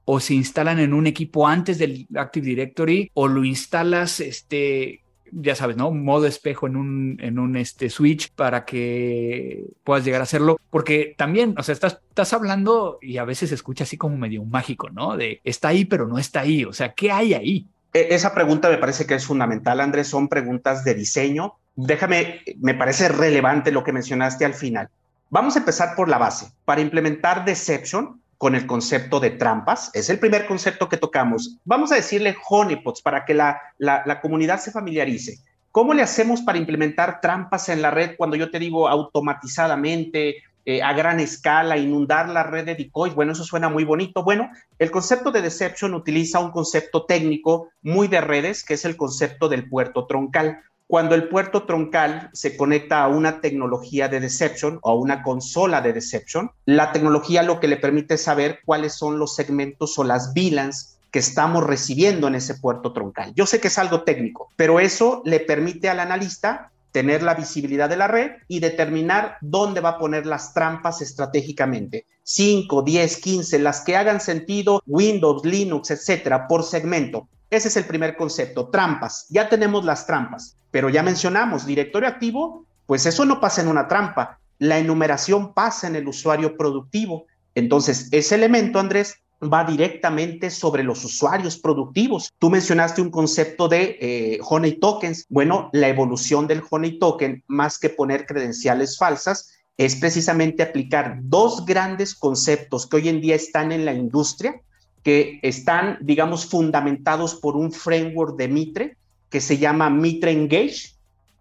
[0.05, 5.55] o se instalan en un equipo antes del Active Directory o lo instalas, este, ya
[5.55, 5.91] sabes, ¿no?
[5.91, 10.59] Modo espejo en un, en un este, switch para que puedas llegar a hacerlo.
[10.69, 14.43] Porque también, o sea, estás, estás hablando y a veces se escucha así como medio
[14.45, 15.17] mágico, ¿no?
[15.17, 16.65] De está ahí, pero no está ahí.
[16.65, 17.67] O sea, ¿qué hay ahí?
[17.93, 20.07] E, esa pregunta me parece que es fundamental, Andrés.
[20.07, 21.55] Son preguntas de diseño.
[21.75, 24.89] Déjame, me parece relevante lo que mencionaste al final.
[25.29, 26.47] Vamos a empezar por la base.
[26.65, 29.89] Para implementar Deception, con el concepto de trampas.
[29.93, 31.59] Es el primer concepto que tocamos.
[31.63, 35.39] Vamos a decirle honeypots para que la, la, comunidad se familiarice.
[35.71, 40.81] ¿Cómo le hacemos para implementar trampas en la red cuando yo te digo automatizadamente, eh,
[40.81, 43.13] a gran escala, inundar la red de decoys?
[43.13, 44.23] Bueno, eso suena muy bonito.
[44.23, 44.49] Bueno,
[44.79, 49.49] el concepto de deception utiliza un concepto técnico muy de redes, que es el concepto
[49.49, 50.59] del puerto troncal.
[50.87, 55.81] Cuando el puerto troncal se conecta a una tecnología de deception o a una consola
[55.81, 60.33] de deception, la tecnología lo que le permite saber cuáles son los segmentos o las
[60.33, 63.33] VLANs que estamos recibiendo en ese puerto troncal.
[63.35, 67.89] Yo sé que es algo técnico, pero eso le permite al analista tener la visibilidad
[67.89, 72.05] de la red y determinar dónde va a poner las trampas estratégicamente.
[72.21, 77.27] 5, 10, 15, las que hagan sentido, Windows, Linux, etcétera, por segmento.
[77.49, 79.25] Ese es el primer concepto, trampas.
[79.29, 83.87] Ya tenemos las trampas, pero ya mencionamos directorio activo, pues eso no pasa en una
[83.87, 84.39] trampa.
[84.59, 87.25] La enumeración pasa en el usuario productivo.
[87.55, 89.17] Entonces, ese elemento, Andrés,
[89.51, 92.31] va directamente sobre los usuarios productivos.
[92.39, 95.25] Tú mencionaste un concepto de eh, Honey Tokens.
[95.29, 101.65] Bueno, la evolución del Honey Token, más que poner credenciales falsas, es precisamente aplicar dos
[101.65, 104.61] grandes conceptos que hoy en día están en la industria,
[105.01, 108.97] que están, digamos, fundamentados por un framework de Mitre
[109.29, 110.95] que se llama Mitre Engage.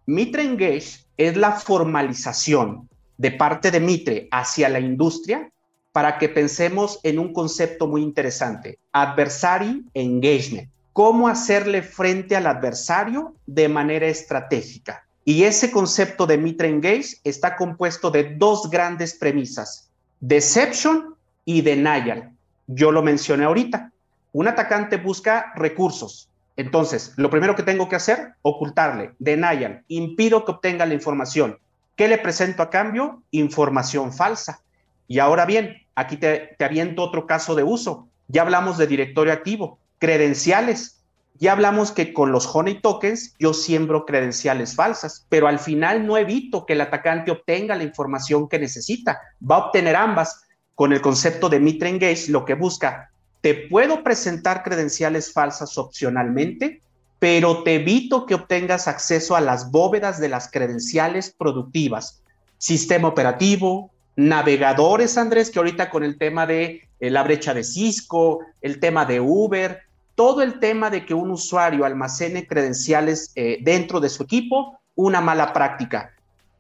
[0.07, 2.89] Mitre Engage es la formalización
[3.19, 5.53] de parte de Mitre hacia la industria
[5.93, 10.69] para que pensemos en un concepto muy interesante, adversary engagement.
[10.93, 15.07] Cómo hacerle frente al adversario de manera estratégica.
[15.25, 19.89] Y ese concepto de Mitre Engage está compuesto de dos grandes premisas,
[20.21, 22.33] deception y denial
[22.67, 23.91] yo lo mencioné ahorita.
[24.33, 26.29] Un atacante busca recursos.
[26.57, 31.59] Entonces, lo primero que tengo que hacer, ocultarle, denial, impido que obtenga la información.
[31.97, 33.23] ¿Qué le presento a cambio?
[33.31, 34.61] Información falsa.
[35.09, 38.09] Y ahora bien, aquí te, te aviento otro caso de uso.
[38.29, 41.03] Ya hablamos de directorio activo, credenciales.
[41.39, 46.17] Ya hablamos que con los honey tokens yo siembro credenciales falsas, pero al final no
[46.17, 49.21] evito que el atacante obtenga la información que necesita.
[49.43, 53.13] Va a obtener ambas con el concepto de Mitre Engage, lo que busca,
[53.43, 56.81] te puedo presentar credenciales falsas opcionalmente,
[57.19, 62.23] pero te evito que obtengas acceso a las bóvedas de las credenciales productivas,
[62.59, 68.41] sistema operativo, navegadores, Andrés, que ahorita con el tema de eh, la brecha de Cisco,
[68.61, 69.81] el tema de Uber,
[70.15, 75.21] todo el tema de que un usuario almacene credenciales eh, dentro de su equipo, una
[75.21, 76.13] mala práctica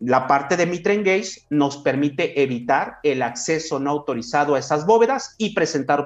[0.04, 5.36] la parte de Mitre Engage nos permite evitar el acceso no autorizado a esas bóvedas
[5.38, 6.04] y presentar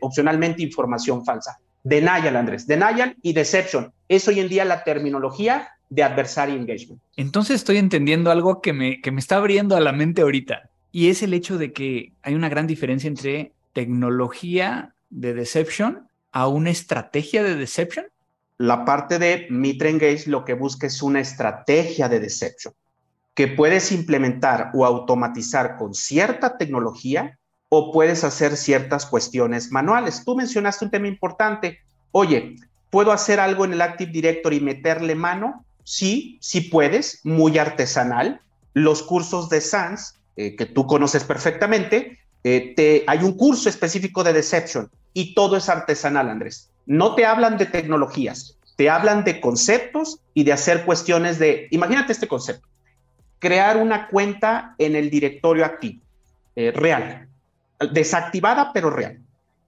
[0.00, 1.58] opcionalmente información falsa.
[1.82, 2.68] Denial, Andrés.
[2.68, 3.92] Denial y deception.
[4.08, 7.02] Es hoy en día la terminología de adversary engagement.
[7.16, 10.70] Entonces estoy entendiendo algo que me, que me está abriendo a la mente ahorita.
[10.92, 16.46] Y es el hecho de que hay una gran diferencia entre tecnología de deception a
[16.46, 18.06] una estrategia de deception.
[18.58, 22.74] La parte de Mitre Engage lo que busca es una estrategia de deception
[23.34, 30.24] que puedes implementar o automatizar con cierta tecnología o puedes hacer ciertas cuestiones manuales.
[30.24, 31.78] Tú mencionaste un tema importante.
[32.10, 32.56] Oye,
[32.90, 35.64] ¿puedo hacer algo en el Active Directory y meterle mano?
[35.82, 38.42] Sí, sí puedes, muy artesanal.
[38.74, 44.24] Los cursos de SANS, eh, que tú conoces perfectamente, eh, te, hay un curso específico
[44.24, 46.70] de Deception y todo es artesanal, Andrés.
[46.86, 52.12] No te hablan de tecnologías, Te hablan de conceptos y de hacer cuestiones de, imagínate
[52.12, 52.66] este concepto,
[53.38, 56.00] crear una cuenta en el directorio activo,
[56.56, 57.28] eh, real,
[57.92, 59.18] desactivada pero real.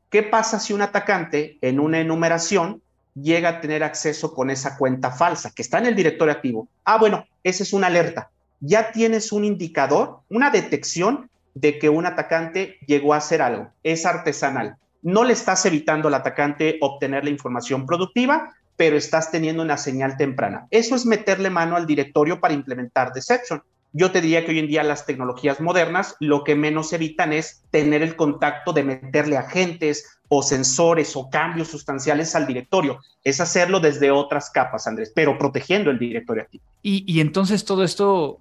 [0.08, 2.80] ¿Qué pasa si un atacante en una enumeración
[3.14, 6.68] llega a tener acceso con esa cuenta falsa que está en el directorio activo?
[6.84, 8.30] Ah, bueno, esa es una alerta.
[8.66, 13.68] Ya tienes un indicador, una detección de que un atacante llegó a hacer algo.
[13.82, 14.76] Es artesanal.
[15.02, 20.16] No le estás evitando al atacante obtener la información productiva, pero estás teniendo una señal
[20.16, 20.66] temprana.
[20.70, 23.62] Eso es meterle mano al directorio para implementar Deception.
[23.92, 27.64] Yo te diría que hoy en día las tecnologías modernas lo que menos evitan es
[27.70, 33.00] tener el contacto de meterle agentes o sensores o cambios sustanciales al directorio.
[33.22, 36.64] Es hacerlo desde otras capas, Andrés, pero protegiendo el directorio activo.
[36.82, 38.40] Y, entonces todo esto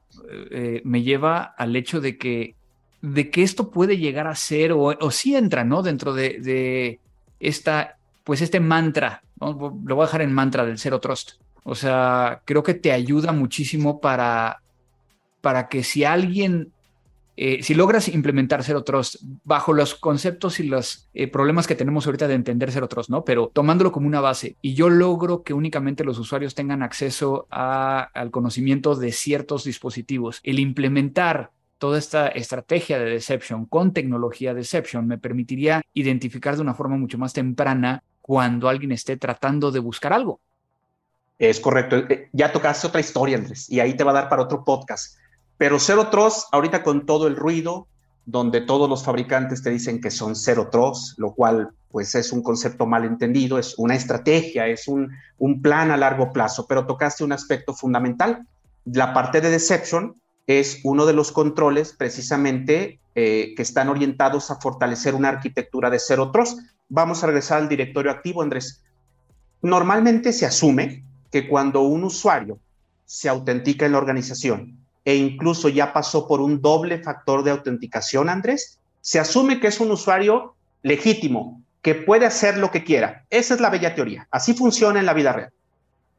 [0.51, 2.55] eh, me lleva al hecho de que,
[3.01, 5.81] de que esto puede llegar a ser o, o sí entra, ¿no?
[5.81, 6.99] Dentro de, de
[7.39, 11.33] esta, pues este mantra lo voy a dejar en mantra del Zero Trust.
[11.63, 14.61] O sea, creo que te ayuda muchísimo para,
[15.41, 16.71] para que si alguien,
[17.35, 22.05] eh, si logras implementar Zero Trust bajo los conceptos y los eh, problemas que tenemos
[22.05, 23.23] ahorita de entender Zero Trust, ¿no?
[23.25, 28.31] Pero tomándolo como una base y yo logro que únicamente los usuarios tengan acceso al
[28.31, 35.17] conocimiento de ciertos dispositivos, el implementar toda esta estrategia de deception con tecnología deception me
[35.17, 40.39] permitiría identificar de una forma mucho más temprana cuando alguien esté tratando de buscar algo.
[41.37, 41.97] Es correcto.
[41.97, 45.17] Eh, ya tocaste otra historia, Andrés, y ahí te va a dar para otro podcast.
[45.63, 47.87] Pero Zero Trust, ahorita con todo el ruido,
[48.25, 52.43] donde todos los fabricantes te dicen que son Zero Trust, lo cual pues es un
[52.43, 55.09] concepto mal entendido, es una estrategia, es un,
[55.61, 58.45] plan a largo plazo, pero tocaste un aspecto fundamental.
[58.83, 64.59] La parte de Deception es uno de los controles precisamente eh, que están orientados a
[64.59, 66.59] fortalecer una arquitectura de Zero Trust.
[66.89, 68.83] Vamos a regresar al directorio activo, Andrés.
[69.61, 72.59] Normalmente se asume que cuando un usuario
[73.05, 78.29] se autentica en la organización e incluso ya pasó por un doble factor de autenticación,
[78.29, 83.25] Andrés, se asume que es un usuario legítimo, que puede hacer lo que quiera.
[83.29, 84.27] Esa es la bella teoría.
[84.31, 85.51] Así funciona en la vida real.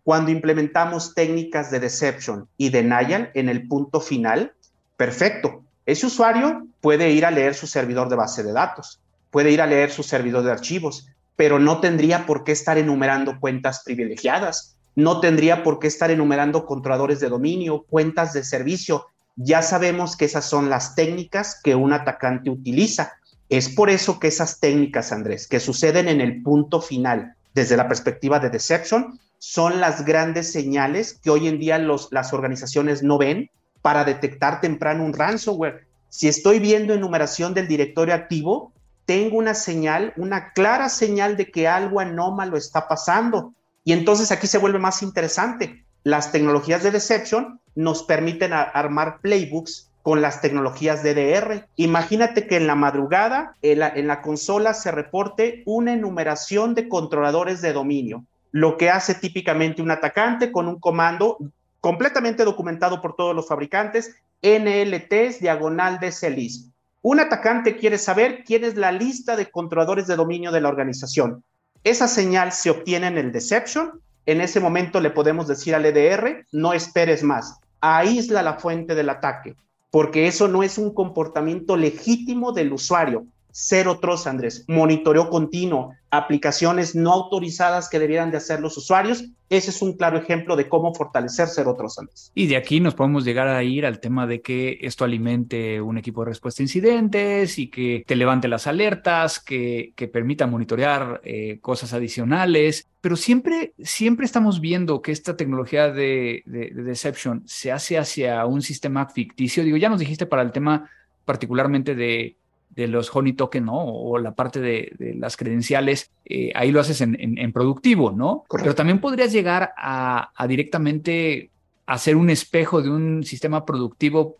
[0.04, 4.52] Cuando implementamos técnicas de deception y denial en el punto final,
[4.98, 5.62] perfecto.
[5.86, 9.66] Ese usuario puede ir a leer su servidor de base de datos, puede ir a
[9.66, 15.20] leer su servidor de archivos, pero no tendría por qué estar enumerando cuentas privilegiadas, no
[15.20, 19.06] tendría por qué estar enumerando controladores de dominio, cuentas de servicio.
[19.36, 23.12] Ya sabemos que esas son las técnicas que un atacante utiliza.
[23.48, 27.88] Es por eso que esas técnicas, Andrés, que suceden en el punto final, desde la
[27.88, 33.50] perspectiva de deception, son las grandes señales que hoy en día las organizaciones no ven
[33.82, 35.86] para detectar temprano un ransomware.
[36.08, 38.72] Si estoy viendo enumeración del directorio activo,
[39.04, 43.52] tengo una señal, una clara señal de que algo anómalo está pasando.
[43.84, 45.84] Y entonces aquí se vuelve más interesante.
[46.02, 51.66] Las tecnologías de deception nos permiten armar playbooks con las tecnologías DDR.
[51.76, 57.72] Imagínate que en la madrugada en la, consola se reporte una enumeración de controladores de
[57.72, 61.38] dominio lo que hace típicamente un atacante con un comando
[61.80, 66.70] completamente documentado por todos los fabricantes, NLTs diagonal de CELIS.
[67.02, 71.42] Un atacante quiere saber quién es la lista de controladores de dominio de la organización.
[71.84, 74.00] Esa señal se obtiene en el deception.
[74.24, 79.10] En ese momento le podemos decir al EDR, no esperes más, aísla la fuente del
[79.10, 79.54] ataque,
[79.90, 83.26] porque eso no es un comportamiento legítimo del usuario.
[83.56, 89.26] Cero Trust, Andrés, monitoreo continuo, aplicaciones no autorizadas que debieran de hacer los usuarios.
[89.48, 92.32] Ese es un claro ejemplo de cómo fortalecer Zero Trust, Andrés.
[92.34, 95.98] Y de aquí nos podemos llegar a ir al tema de que esto alimente un
[95.98, 101.20] equipo de respuesta a incidentes y que te levante las alertas, que, que permita monitorear
[101.22, 102.88] eh, cosas adicionales.
[103.00, 108.44] Pero siempre, siempre estamos viendo que esta tecnología de, de, de Deception se hace hacia
[108.46, 109.62] un sistema ficticio.
[109.62, 110.90] Digo, ya nos dijiste para el tema
[111.24, 112.36] particularmente de
[112.74, 113.84] de los honey token, ¿no?
[113.84, 118.44] O la parte de, las credenciales, eh, ahí lo haces en, productivo, ¿no?
[118.50, 121.50] Pero también podrías llegar a, directamente
[121.86, 124.36] hacer un espejo de un sistema productivo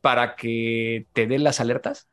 [0.00, 2.06] para que te dé las alertas.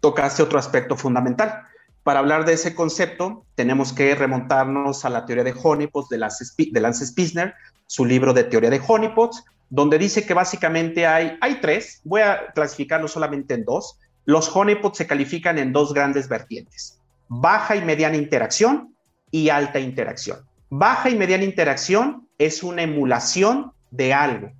[0.00, 1.62] Tocaste otro aspecto fundamental.
[2.02, 6.44] Para hablar de ese concepto, tenemos que remontarnos a la teoría de honeypots de Lance,
[6.70, 7.54] de Lance Spisner,
[7.86, 12.52] su libro de teoría de honeypots, donde dice que básicamente hay, hay tres, voy a
[12.54, 18.16] clasificarlo solamente en dos, los honeypots se califican en dos grandes vertientes, baja y mediana
[18.16, 18.94] interacción
[19.30, 20.40] y alta interacción.
[20.68, 24.50] Baja y mediana interacción es una emulación de algo,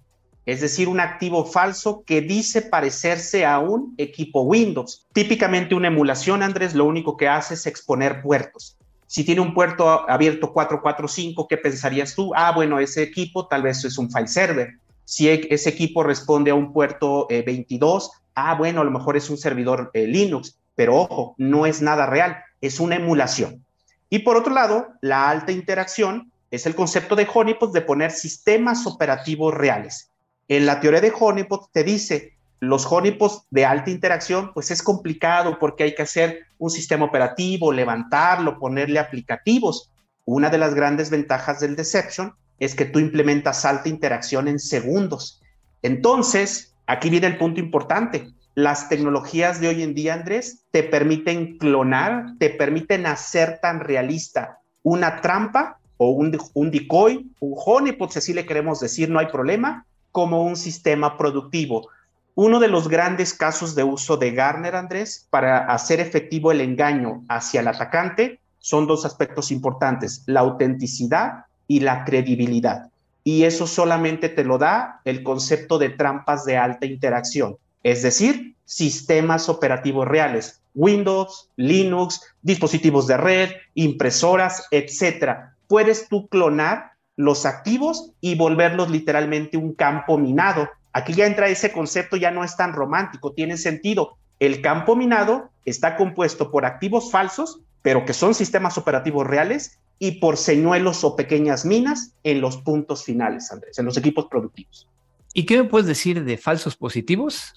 [0.47, 5.05] es decir, un activo falso que dice parecerse a un equipo Windows.
[5.13, 8.79] Típicamente una emulación, Andrés, lo único que hace es exponer puertos.
[9.09, 12.33] Si tiene un puerto abierto 445, ¿qué pensarías tú?
[12.37, 14.75] Ah, bueno, ese equipo tal vez es un file server.
[15.05, 19.17] Si e, ese equipo responde a un puerto 22, eh, ah, bueno, a lo mejor
[19.17, 23.65] es un servidor eh, Linux, pero ojo, no es nada real, es una emulación.
[24.09, 28.87] Y por otro lado, la alta interacción es el concepto de honeypot de poner sistemas
[28.87, 30.11] operativos reales.
[30.49, 35.59] En la teoría de honeypot te dice, los honeypots de alta interacción, pues es complicado
[35.59, 39.91] porque hay que hacer un sistema operativo, levantarlo, ponerle aplicativos.
[40.25, 45.43] Una de las grandes ventajas del Deception es que tú implementas alta interacción en segundos.
[45.83, 48.29] Entonces, aquí viene el punto importante.
[48.55, 54.61] Las tecnologías de hoy en día, Andrés, te permiten clonar, te permiten hacer tan realista
[54.83, 59.27] una trampa o un, un decoy, un honeypot, si así le queremos decir, no hay
[59.27, 61.89] problema, como un sistema productivo.
[62.35, 67.25] Uno de los grandes casos de uso de Garner, Andrés, para hacer efectivo el engaño
[67.29, 72.91] hacia el atacante son dos aspectos importantes, la autenticidad y la credibilidad.
[73.27, 78.55] Y eso solamente te lo da el concepto de trampas de alta interacción, es decir,
[78.65, 85.57] sistemas operativos reales, Windows, Linux, dispositivos de red, impresoras, etcétera.
[85.67, 91.73] Puedes tú clonar los activos y volverlos literalmente un campo minado Aquí ya entra ese
[91.73, 94.17] concepto, ya no es tan romántico, tiene sentido.
[94.41, 100.13] El campo minado está compuesto por activos falsos, pero que son sistemas operativos reales, y
[100.13, 104.89] por señuelos o pequeñas minas en los puntos finales, Andrés, en los equipos productivos.
[105.33, 107.55] ¿Y qué me puedes decir de falsos positivos?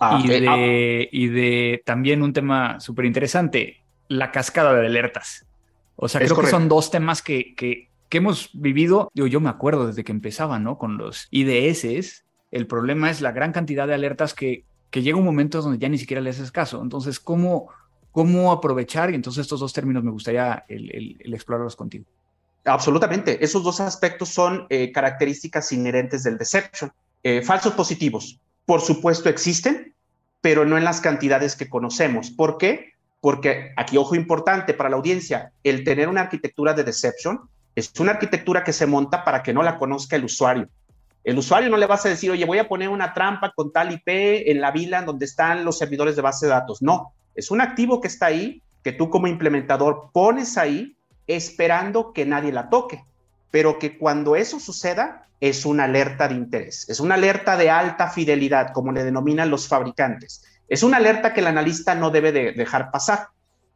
[0.00, 1.08] Ah, y, de, ah.
[1.10, 5.46] y, de, también un tema súper interesante, la cascada de alertas.
[5.96, 9.50] O sea, creo que son dos temas que, que, que hemos vivido, yo, yo me
[9.50, 10.78] acuerdo desde que empezaba, ¿no?
[10.78, 15.24] Con los IDS, el problema es la gran cantidad de alertas que, que llega un
[15.24, 16.82] momento donde ya ni siquiera le haces caso.
[16.82, 17.68] Entonces, ¿cómo,
[18.12, 19.10] cómo aprovechar?
[19.10, 22.04] Y entonces estos dos términos me gustaría el, explorarlos contigo.
[22.64, 23.44] Absolutamente.
[23.44, 26.92] Esos dos aspectos son eh, características inherentes del deception.
[27.24, 29.94] Eh, falsos positivos, por supuesto, existen,
[30.40, 32.30] pero no en las cantidades que conocemos.
[32.30, 32.92] ¿Por qué?
[33.20, 37.40] Porque aquí, ojo importante para la audiencia, el tener una arquitectura de deception
[37.74, 40.68] es una arquitectura que se monta para que no la conozca el usuario.
[41.24, 43.92] El usuario no le vas a decir, oye, voy a poner una trampa con tal
[43.92, 46.82] IP en la vila donde están los servidores de base de datos.
[46.82, 52.26] No, es un activo que está ahí, que tú como implementador pones ahí esperando que
[52.26, 53.04] nadie la toque,
[53.50, 58.08] pero que cuando eso suceda es una alerta de interés, es una alerta de alta
[58.08, 60.44] fidelidad, como le denominan los fabricantes.
[60.68, 63.28] Es una alerta que el analista no debe de dejar pasar.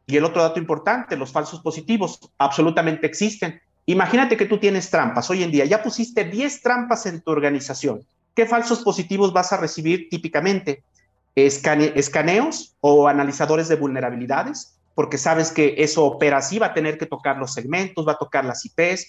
[0.05, 3.61] Y el otro dato importante, los falsos positivos, absolutamente existen.
[3.85, 8.05] Imagínate que tú tienes trampas hoy en día, ya pusiste 10 trampas en tu organización.
[8.33, 10.83] ¿Qué falsos positivos vas a recibir típicamente?
[11.45, 17.05] Escaneos o analizadores de vulnerabilidades, porque sabes que eso opera así, va a tener que
[17.05, 19.07] tocar los segmentos, va a tocar las IPs,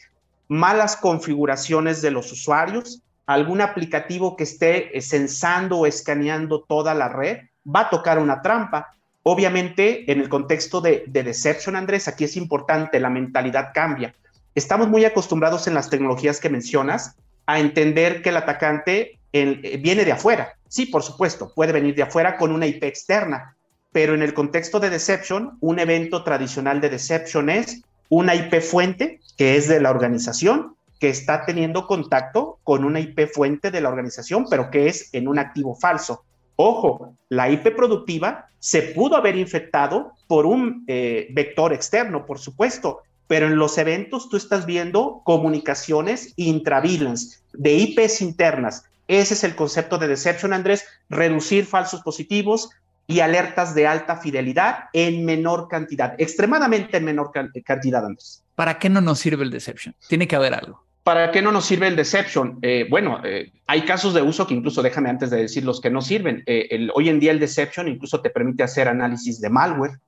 [0.49, 7.39] malas configuraciones de los usuarios, algún aplicativo que esté censando o escaneando toda la red,
[7.67, 8.95] va a tocar una trampa.
[9.23, 14.15] Obviamente, en el contexto de, de Deception, Andrés, aquí es importante, la mentalidad cambia
[14.59, 17.17] estamos muy acostumbrados en las tecnologías que mencionas
[17.47, 20.55] a entender que el atacante eh, viene de afuera.
[20.69, 23.57] Sí, por supuesto, puede venir de afuera con una IP externa,
[23.93, 29.21] pero en el contexto de Deception, un evento tradicional de Deception es una IP fuente
[29.37, 33.89] que es de la organización que está teniendo contacto con una IP fuente de la
[33.89, 36.25] organización, pero que es en un activo falso.
[36.57, 43.03] Ojo, la IP productiva se pudo haber infectado por un eh, vector externo, por supuesto,
[43.29, 48.85] pero en los eventos tú estás viendo comunicaciones intravilans de IPs internas.
[49.09, 52.71] Ese es el concepto de Deception, Andrés, reducir falsos positivos
[53.07, 57.33] y alertas de alta fidelidad en menor cantidad, extremadamente en menor
[57.65, 58.45] cantidad, Andrés.
[58.55, 59.95] ¿Para qué no nos sirve el Deception?
[60.09, 60.85] Tiene que haber algo.
[61.05, 62.59] ¿Para qué no nos sirve el Deception?
[62.61, 65.89] Eh, bueno, eh, hay casos de uso que incluso, déjame antes de decir los que
[65.89, 66.43] no sirven.
[66.45, 69.99] Eh, hoy en día el Deception incluso te permite hacer análisis de malware,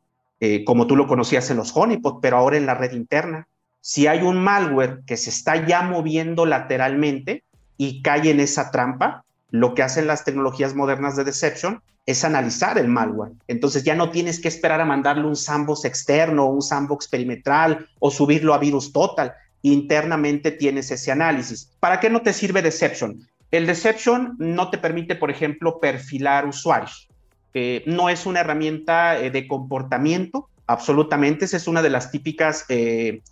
[0.64, 3.46] como tú lo conocías en los honeypot, pero ahora en la red interna.
[3.80, 7.44] Si hay un malware que se está ya moviendo lateralmente
[7.80, 12.76] y cae en esa trampa, lo que hacen las tecnologías modernas de deception es analizar
[12.76, 13.32] el malware.
[13.48, 18.10] Entonces ya no tienes que esperar a mandarle un sandbox externo, un sandbox perimetral o
[18.10, 19.32] subirlo a virus total.
[19.62, 21.72] Internamente tienes ese análisis.
[21.80, 23.26] ¿Para qué no te sirve deception?
[23.50, 27.08] El deception no te permite, por ejemplo, perfilar usuarios.
[27.54, 32.66] Eh, no es una herramienta eh, de comportamiento, absolutamente, esa es una de las típicas
[32.68, 33.22] eh,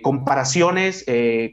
[0.00, 1.04] comparaciones,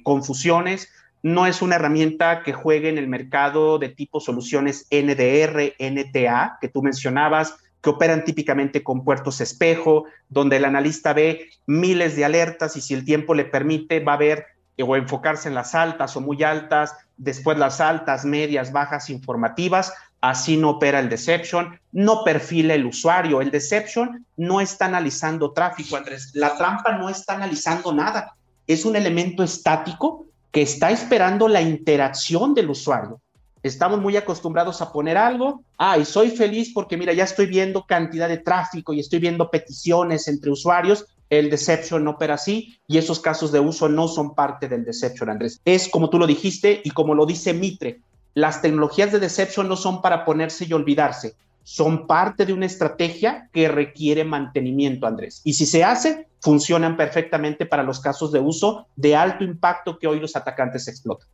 [0.04, 0.88] confusiones,
[1.24, 6.67] no es una herramienta que juegue en el mercado de tipo soluciones NDR, NTA, que
[6.67, 12.76] tú mencionabas, que operan típicamente con puertos espejo, donde el analista ve miles de alertas
[12.76, 14.45] y si el tiempo le permite va a ver
[14.82, 19.93] o enfocarse en las altas o muy altas, después las altas, medias, bajas informativas.
[20.19, 23.41] Así no opera el deception, no perfila el usuario.
[23.41, 26.32] El deception no está analizando tráfico, Andrés.
[26.34, 28.36] La trampa no está analizando nada.
[28.65, 33.20] Es un elemento estático que está esperando la interacción del usuario.
[33.64, 37.86] Estamos muy acostumbrados a poner algo, ah, y soy feliz porque mira, ya estoy viendo
[37.88, 41.08] cantidad de tráfico y estoy viendo peticiones entre usuarios.
[41.30, 45.60] El deception opera así y esos casos de uso no son parte del deception, Andrés.
[45.66, 48.01] Es como tú lo dijiste y como lo dice Mitre,
[48.36, 53.49] las tecnologías de deception no son para ponerse y olvidarse, son parte de una estrategia
[53.51, 55.41] que requiere mantenimiento, Andrés.
[55.43, 60.07] Y si se hace, funcionan perfectamente para los casos de uso de alto impacto que
[60.07, 61.28] hoy los atacantes explotan.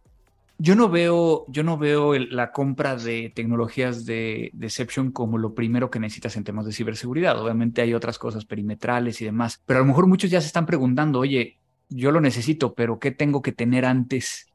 [0.61, 5.89] Yo no veo, yo no veo la compra de tecnologías de deception como lo primero
[5.89, 7.41] que necesitas en temas de ciberseguridad.
[7.41, 10.65] Obviamente hay otras cosas perimetrales y demás, pero a lo mejor muchos ya se están
[10.65, 14.48] preguntando, oye, yo lo necesito, pero ¿qué tengo que tener antes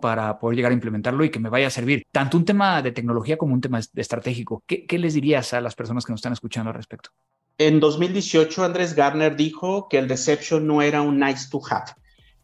[0.00, 2.04] Para poder llegar a implementarlo y que me vaya a servir.
[2.10, 4.62] Tanto un tema de tecnología como un tema estratégico.
[4.66, 7.10] ¿Qué, qué les dirías a las personas que nos están escuchando al respecto?
[7.58, 11.92] En 2018, Andrés Garner dijo que el deception no era un nice to have,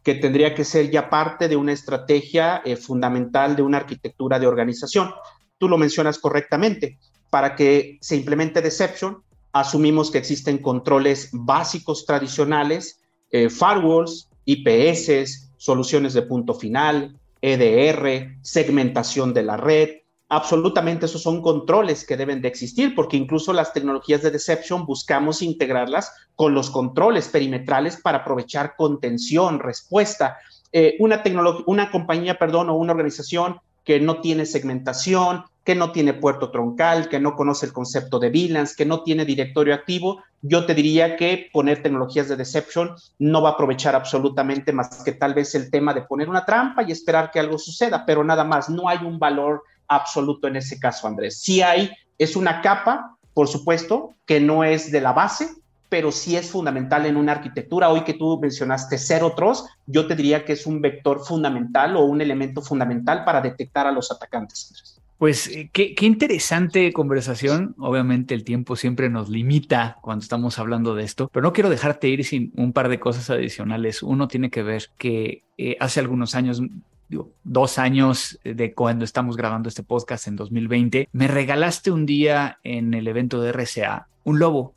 [0.03, 4.47] que tendría que ser ya parte de una estrategia eh, fundamental de una arquitectura de
[4.47, 5.13] organización.
[5.57, 6.99] Tú lo mencionas correctamente.
[7.29, 9.23] Para que se implemente deception,
[9.53, 12.99] asumimos que existen controles básicos tradicionales,
[13.31, 19.89] eh, firewalls, IPS, soluciones de punto final, EDR, segmentación de la red.
[20.29, 25.43] Absolutamente esos son controles que deben de existir porque incluso las tecnologías de deception buscamos
[25.43, 30.37] integrarlas con los controles perimetrales para aprovechar contención, respuesta.
[30.71, 31.21] Eh, una,
[31.67, 37.09] una compañía, perdón, o una organización que no tiene segmentación, que no tiene puerto troncal,
[37.09, 41.17] que no conoce el concepto de VLANs, que no tiene directorio activo, yo te diría
[41.17, 45.71] que poner tecnologías de deception no va a aprovechar absolutamente más que tal vez el
[45.71, 48.99] tema de poner una trampa y esperar que algo suceda, pero nada más, no hay
[48.99, 51.41] un valor absoluto en ese caso, Andrés.
[51.41, 55.49] Sí hay, es una capa, por supuesto, que no es de la base,
[55.89, 57.89] pero sí es fundamental en una arquitectura.
[57.89, 62.05] Hoy que tú mencionaste ser otros, yo te diría que es un vector fundamental o
[62.05, 64.99] un elemento fundamental para detectar a los atacantes.
[65.17, 67.75] Pues eh, qué, interesante conversación.
[67.79, 72.09] Obviamente el tiempo siempre nos limita cuando estamos hablando de esto, pero no quiero dejarte
[72.09, 74.03] ir sin un par de cosas adicionales.
[74.03, 76.61] Uno tiene que ver que eh, hace algunos años
[77.07, 82.57] Digo, dos años de cuando estamos grabando este podcast en 2020, me regalaste un día
[82.63, 84.73] en el evento de RCA un lobo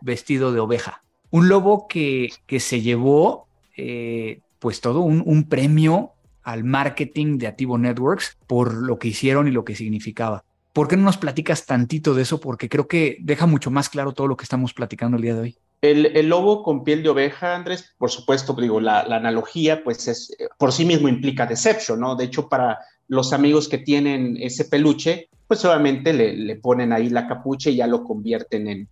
[0.00, 1.02] vestido de oveja.
[1.30, 6.12] Un lobo que, que se llevó eh, pues todo un, un premio
[6.52, 10.44] al marketing de Activo Networks por lo que hicieron y lo que significaba.
[10.72, 12.40] ¿Por qué no nos platicas tantito de eso?
[12.40, 15.40] Porque creo que deja mucho más claro todo lo que estamos platicando el día de
[15.40, 15.56] hoy.
[15.82, 20.72] El, lobo con piel de oveja, Andrés, por supuesto, digo, la, analogía, pues es, por
[20.72, 22.16] sí mismo implica deception, ¿no?
[22.16, 22.78] De hecho, para
[23.08, 27.86] los amigos que tienen ese peluche, pues obviamente le, ponen ahí la capucha y ya
[27.86, 28.88] lo convierten en,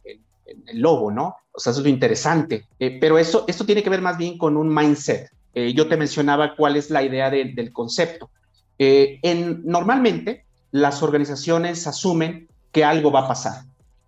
[0.67, 1.37] el lobo, ¿no?
[1.53, 2.67] O sea, eso es lo interesante.
[2.79, 5.31] Eh, pero eso, esto tiene que ver más bien con un mindset.
[5.59, 8.31] Eh, yo te mencionaba cuál es la idea del concepto.
[8.79, 13.65] Eh, en, normalmente, las organizaciones asumen que algo va a pasar,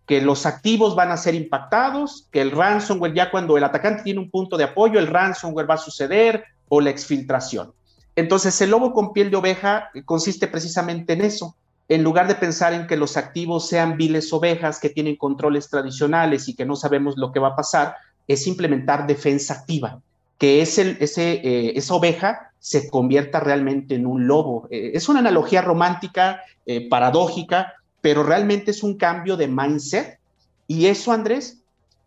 [0.06, 4.20] que los activos van a ser impactados, que el ransomware, ya cuando el atacante tiene
[4.20, 7.72] un punto de apoyo, el ransomware va a suceder o la exfiltración.
[8.14, 11.56] Entonces, el lobo con piel de oveja consiste precisamente en eso.
[11.88, 16.46] En lugar de pensar en que los activos sean viles ovejas que tienen controles tradicionales
[16.46, 17.96] y que no sabemos lo que va a pasar,
[18.28, 20.00] es implementar defensa activa
[20.40, 24.68] que ese, eh, esa oveja se convierta realmente en un lobo.
[24.70, 30.18] Eh, es una analogía romántica, eh, paradójica, pero realmente es un cambio de mindset.
[30.66, 31.62] Y eso, Andrés,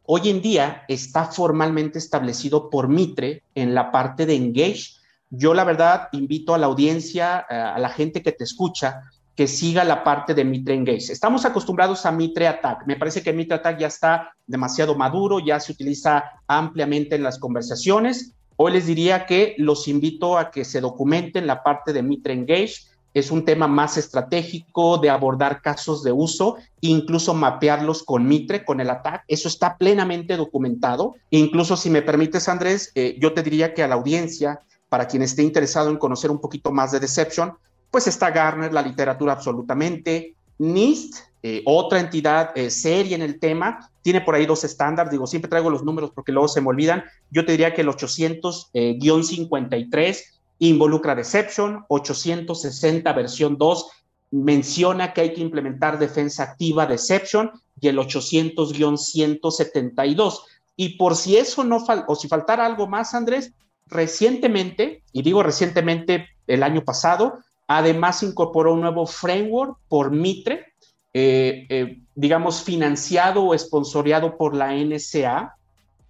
[0.07, 4.95] hoy en día está formalmente establecido por Mitre en la parte de Engage.
[5.29, 9.01] Yo, la verdad, invito a la audiencia, a la gente que te escucha,
[9.35, 11.11] que siga la parte de Mitre Engage.
[11.11, 12.85] Estamos acostumbrados a Mitre Attack.
[12.85, 17.39] Me parece que Mitre Attack ya está demasiado maduro, ya se utiliza ampliamente en las
[17.39, 18.33] conversaciones.
[18.57, 22.75] Hoy les diría que los invito a que se documenten la parte de Mitre Engage.
[23.15, 28.79] Es un tema más estratégico de abordar casos de uso, incluso mapearlos con Mitre, con
[28.79, 29.23] el Attack.
[29.27, 31.15] Eso está plenamente documentado.
[31.31, 35.23] Incluso si me permites, Andrés, eh, yo te diría que a la audiencia, para quien
[35.23, 37.53] esté interesado en conocer un poquito más de Deception,
[37.93, 43.91] pues está Garner, la literatura absolutamente, NIST, eh, otra entidad eh, seria en el tema,
[44.01, 47.03] tiene por ahí dos estándares, digo, siempre traigo los números porque luego se me olvidan,
[47.29, 50.15] yo te diría que el 800-53 eh,
[50.57, 53.91] involucra Deception, 860 versión 2
[54.31, 60.39] menciona que hay que implementar defensa activa Deception y el 800-172.
[60.75, 63.53] Y por si eso no falta, o si faltara algo más, Andrés,
[63.85, 67.37] recientemente, y digo recientemente el año pasado,
[67.67, 70.73] además incorporó un nuevo framework por Mitre,
[71.13, 75.55] eh, eh, digamos, financiado o esponsoreado por la NSA,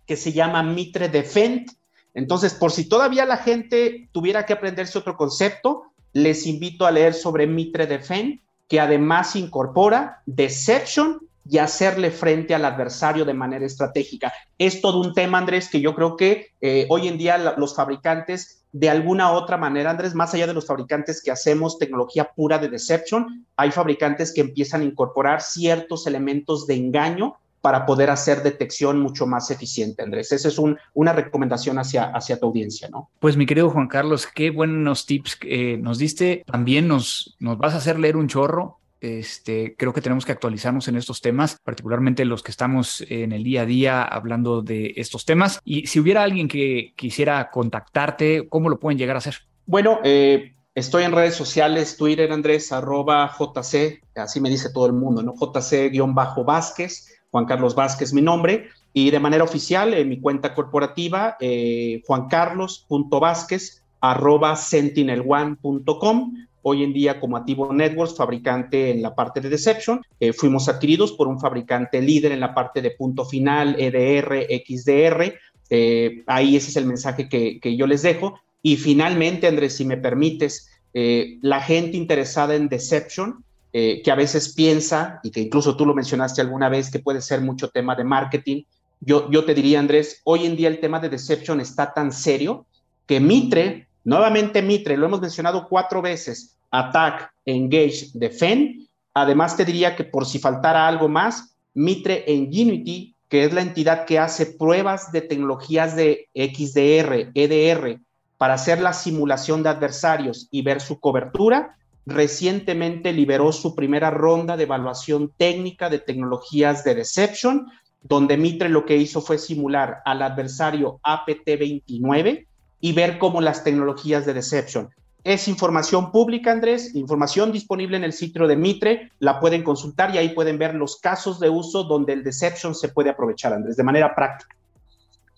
[0.06, 1.70] que se llama Mitre Defend.
[2.14, 5.84] Entonces, por si todavía la gente tuviera que aprenderse otro concepto,
[6.14, 12.66] les invito a leer sobre Mitre Defend, que además incorpora Deception y hacerle frente al
[12.66, 14.34] adversario de manera estratégica.
[14.58, 18.64] Es todo un tema, Andrés, que yo creo que eh, hoy en día los fabricantes,
[18.72, 22.70] de alguna otra manera, Andrés, más allá de los fabricantes que hacemos tecnología pura de
[22.70, 29.00] deception, hay fabricantes que empiezan a incorporar ciertos elementos de engaño para poder hacer detección
[29.00, 30.34] mucho más eficiente, Andrés.
[30.34, 30.60] Esa es
[30.94, 33.10] una recomendación hacia, hacia tu audiencia, ¿no?
[33.20, 36.44] Pues mi querido Juan Carlos, qué buenos tips eh, nos diste.
[36.46, 38.80] También nos, nos vas a hacer leer un chorro.
[39.04, 43.44] Este, creo que tenemos que actualizarnos en estos temas, particularmente los que estamos en el
[43.44, 45.60] día a día hablando de estos temas.
[45.66, 49.36] Y si hubiera alguien que quisiera contactarte, ¿cómo lo pueden llegar a hacer?
[49.66, 54.94] Bueno, eh, Estoy en redes sociales, Twitter, Andrés, arroba JC, así me dice todo el
[54.94, 55.36] mundo, ¿no?
[55.36, 57.10] JC-Vázquez.
[57.30, 63.84] Juan Carlos Vázquez mi nombre, y de manera oficial en mi cuenta corporativa, eh, juancarlos.vázquez
[64.00, 66.34] arroba sentinelone.com.
[66.64, 71.12] Hoy en día como Activo Networks, fabricante en la parte de Deception, eh, fuimos adquiridos
[71.12, 75.36] por un fabricante líder en la parte de punto final, EDR, XDR.
[75.70, 78.40] Eh, ahí ese es el mensaje que, que, yo les dejo.
[78.62, 83.44] Y finalmente, Andrés, si me permites, eh, la gente interesada en Deception,
[83.74, 87.22] eh, que a veces piensa, y que incluso tú lo mencionaste alguna vez, que puede
[87.22, 88.64] ser mucho tema de marketing.
[89.00, 92.68] Yo, yo te diría, Andrés, hoy en día el tema de deception está tan serio
[93.08, 98.88] que Mitre, nuevamente Mitre, lo hemos mencionado cuatro veces, Attack, Engage, Defend.
[99.14, 104.06] Además, te diría que por si faltara algo más, Mitre Ingenuity, que es la entidad
[104.06, 108.00] que hace pruebas de tecnologías de XDR, EDR,
[108.38, 114.58] para hacer la simulación de adversarios y ver su cobertura, recientemente liberó su primera ronda
[114.58, 117.68] de evaluación técnica de tecnologías de deception,
[118.02, 122.48] donde Mitre lo que hizo fue simular al adversario APT29
[122.84, 124.90] y ver cómo las tecnologías de deception.
[125.24, 130.18] Es información pública, Andrés, información disponible en el sitio de Mitre, la pueden consultar y
[130.18, 133.84] ahí pueden ver los casos de uso donde el deception se puede aprovechar, Andrés, de
[133.84, 134.54] manera práctica.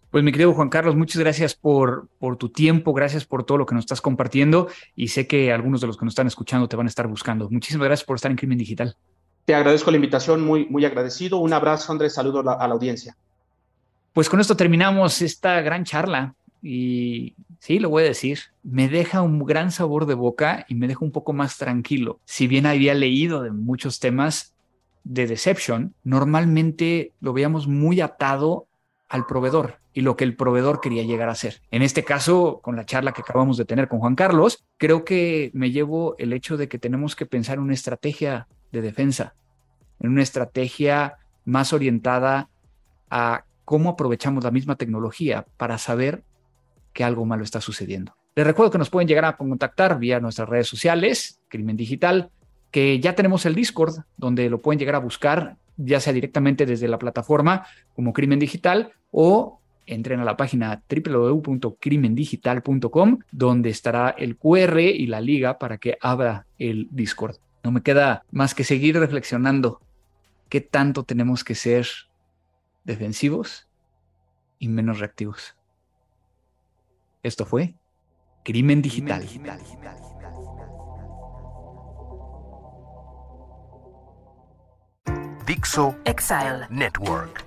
[0.09, 3.67] Pues mi querido Juan Carlos, muchas gracias por, por tu tiempo, gracias por todo lo
[3.67, 6.75] que nos estás compartiendo y sé que algunos de los que nos están escuchando te
[6.75, 7.47] van a estar buscando.
[7.51, 8.97] Muchísimas gracias por estar en Crimen Digital.
[9.45, 11.37] Te agradezco la invitación, muy, muy agradecido.
[11.37, 13.15] Un abrazo, Andrés, saludo a la, a la audiencia.
[14.13, 16.33] Pues con esto terminamos esta gran charla
[16.67, 20.87] y sí, lo voy a decir, me deja un gran sabor de boca y me
[20.87, 22.19] deja un poco más tranquilo.
[22.25, 24.55] Si bien había leído de muchos temas
[25.03, 28.67] de Deception, normalmente lo veíamos muy atado
[29.09, 31.61] al proveedor y lo que el proveedor quería llegar a ser.
[31.69, 35.51] En este caso, con la charla que acabamos de tener con Juan Carlos, creo que
[35.53, 39.35] me llevo el hecho de que tenemos que pensar en una estrategia de defensa,
[39.99, 42.49] en una estrategia más orientada
[43.11, 46.23] a cómo aprovechamos la misma tecnología para saber
[46.95, 48.15] que algo malo está sucediendo.
[48.35, 52.31] Les recuerdo que nos pueden llegar a contactar vía nuestras redes sociales, Crimen Digital,
[52.71, 56.87] que ya tenemos el Discord, donde lo pueden llegar a buscar, ya sea directamente desde
[56.87, 64.79] la plataforma como Crimen Digital o entren a la página www.crimendigital.com, donde estará el QR
[64.79, 67.35] y la liga para que abra el Discord.
[67.63, 69.81] No me queda más que seguir reflexionando
[70.47, 71.87] qué tanto tenemos que ser
[72.85, 73.67] defensivos
[74.59, 75.57] y menos reactivos.
[77.25, 77.73] Esto fue
[78.43, 79.27] Crimen Digital.
[85.47, 87.44] Dixo Exile Network.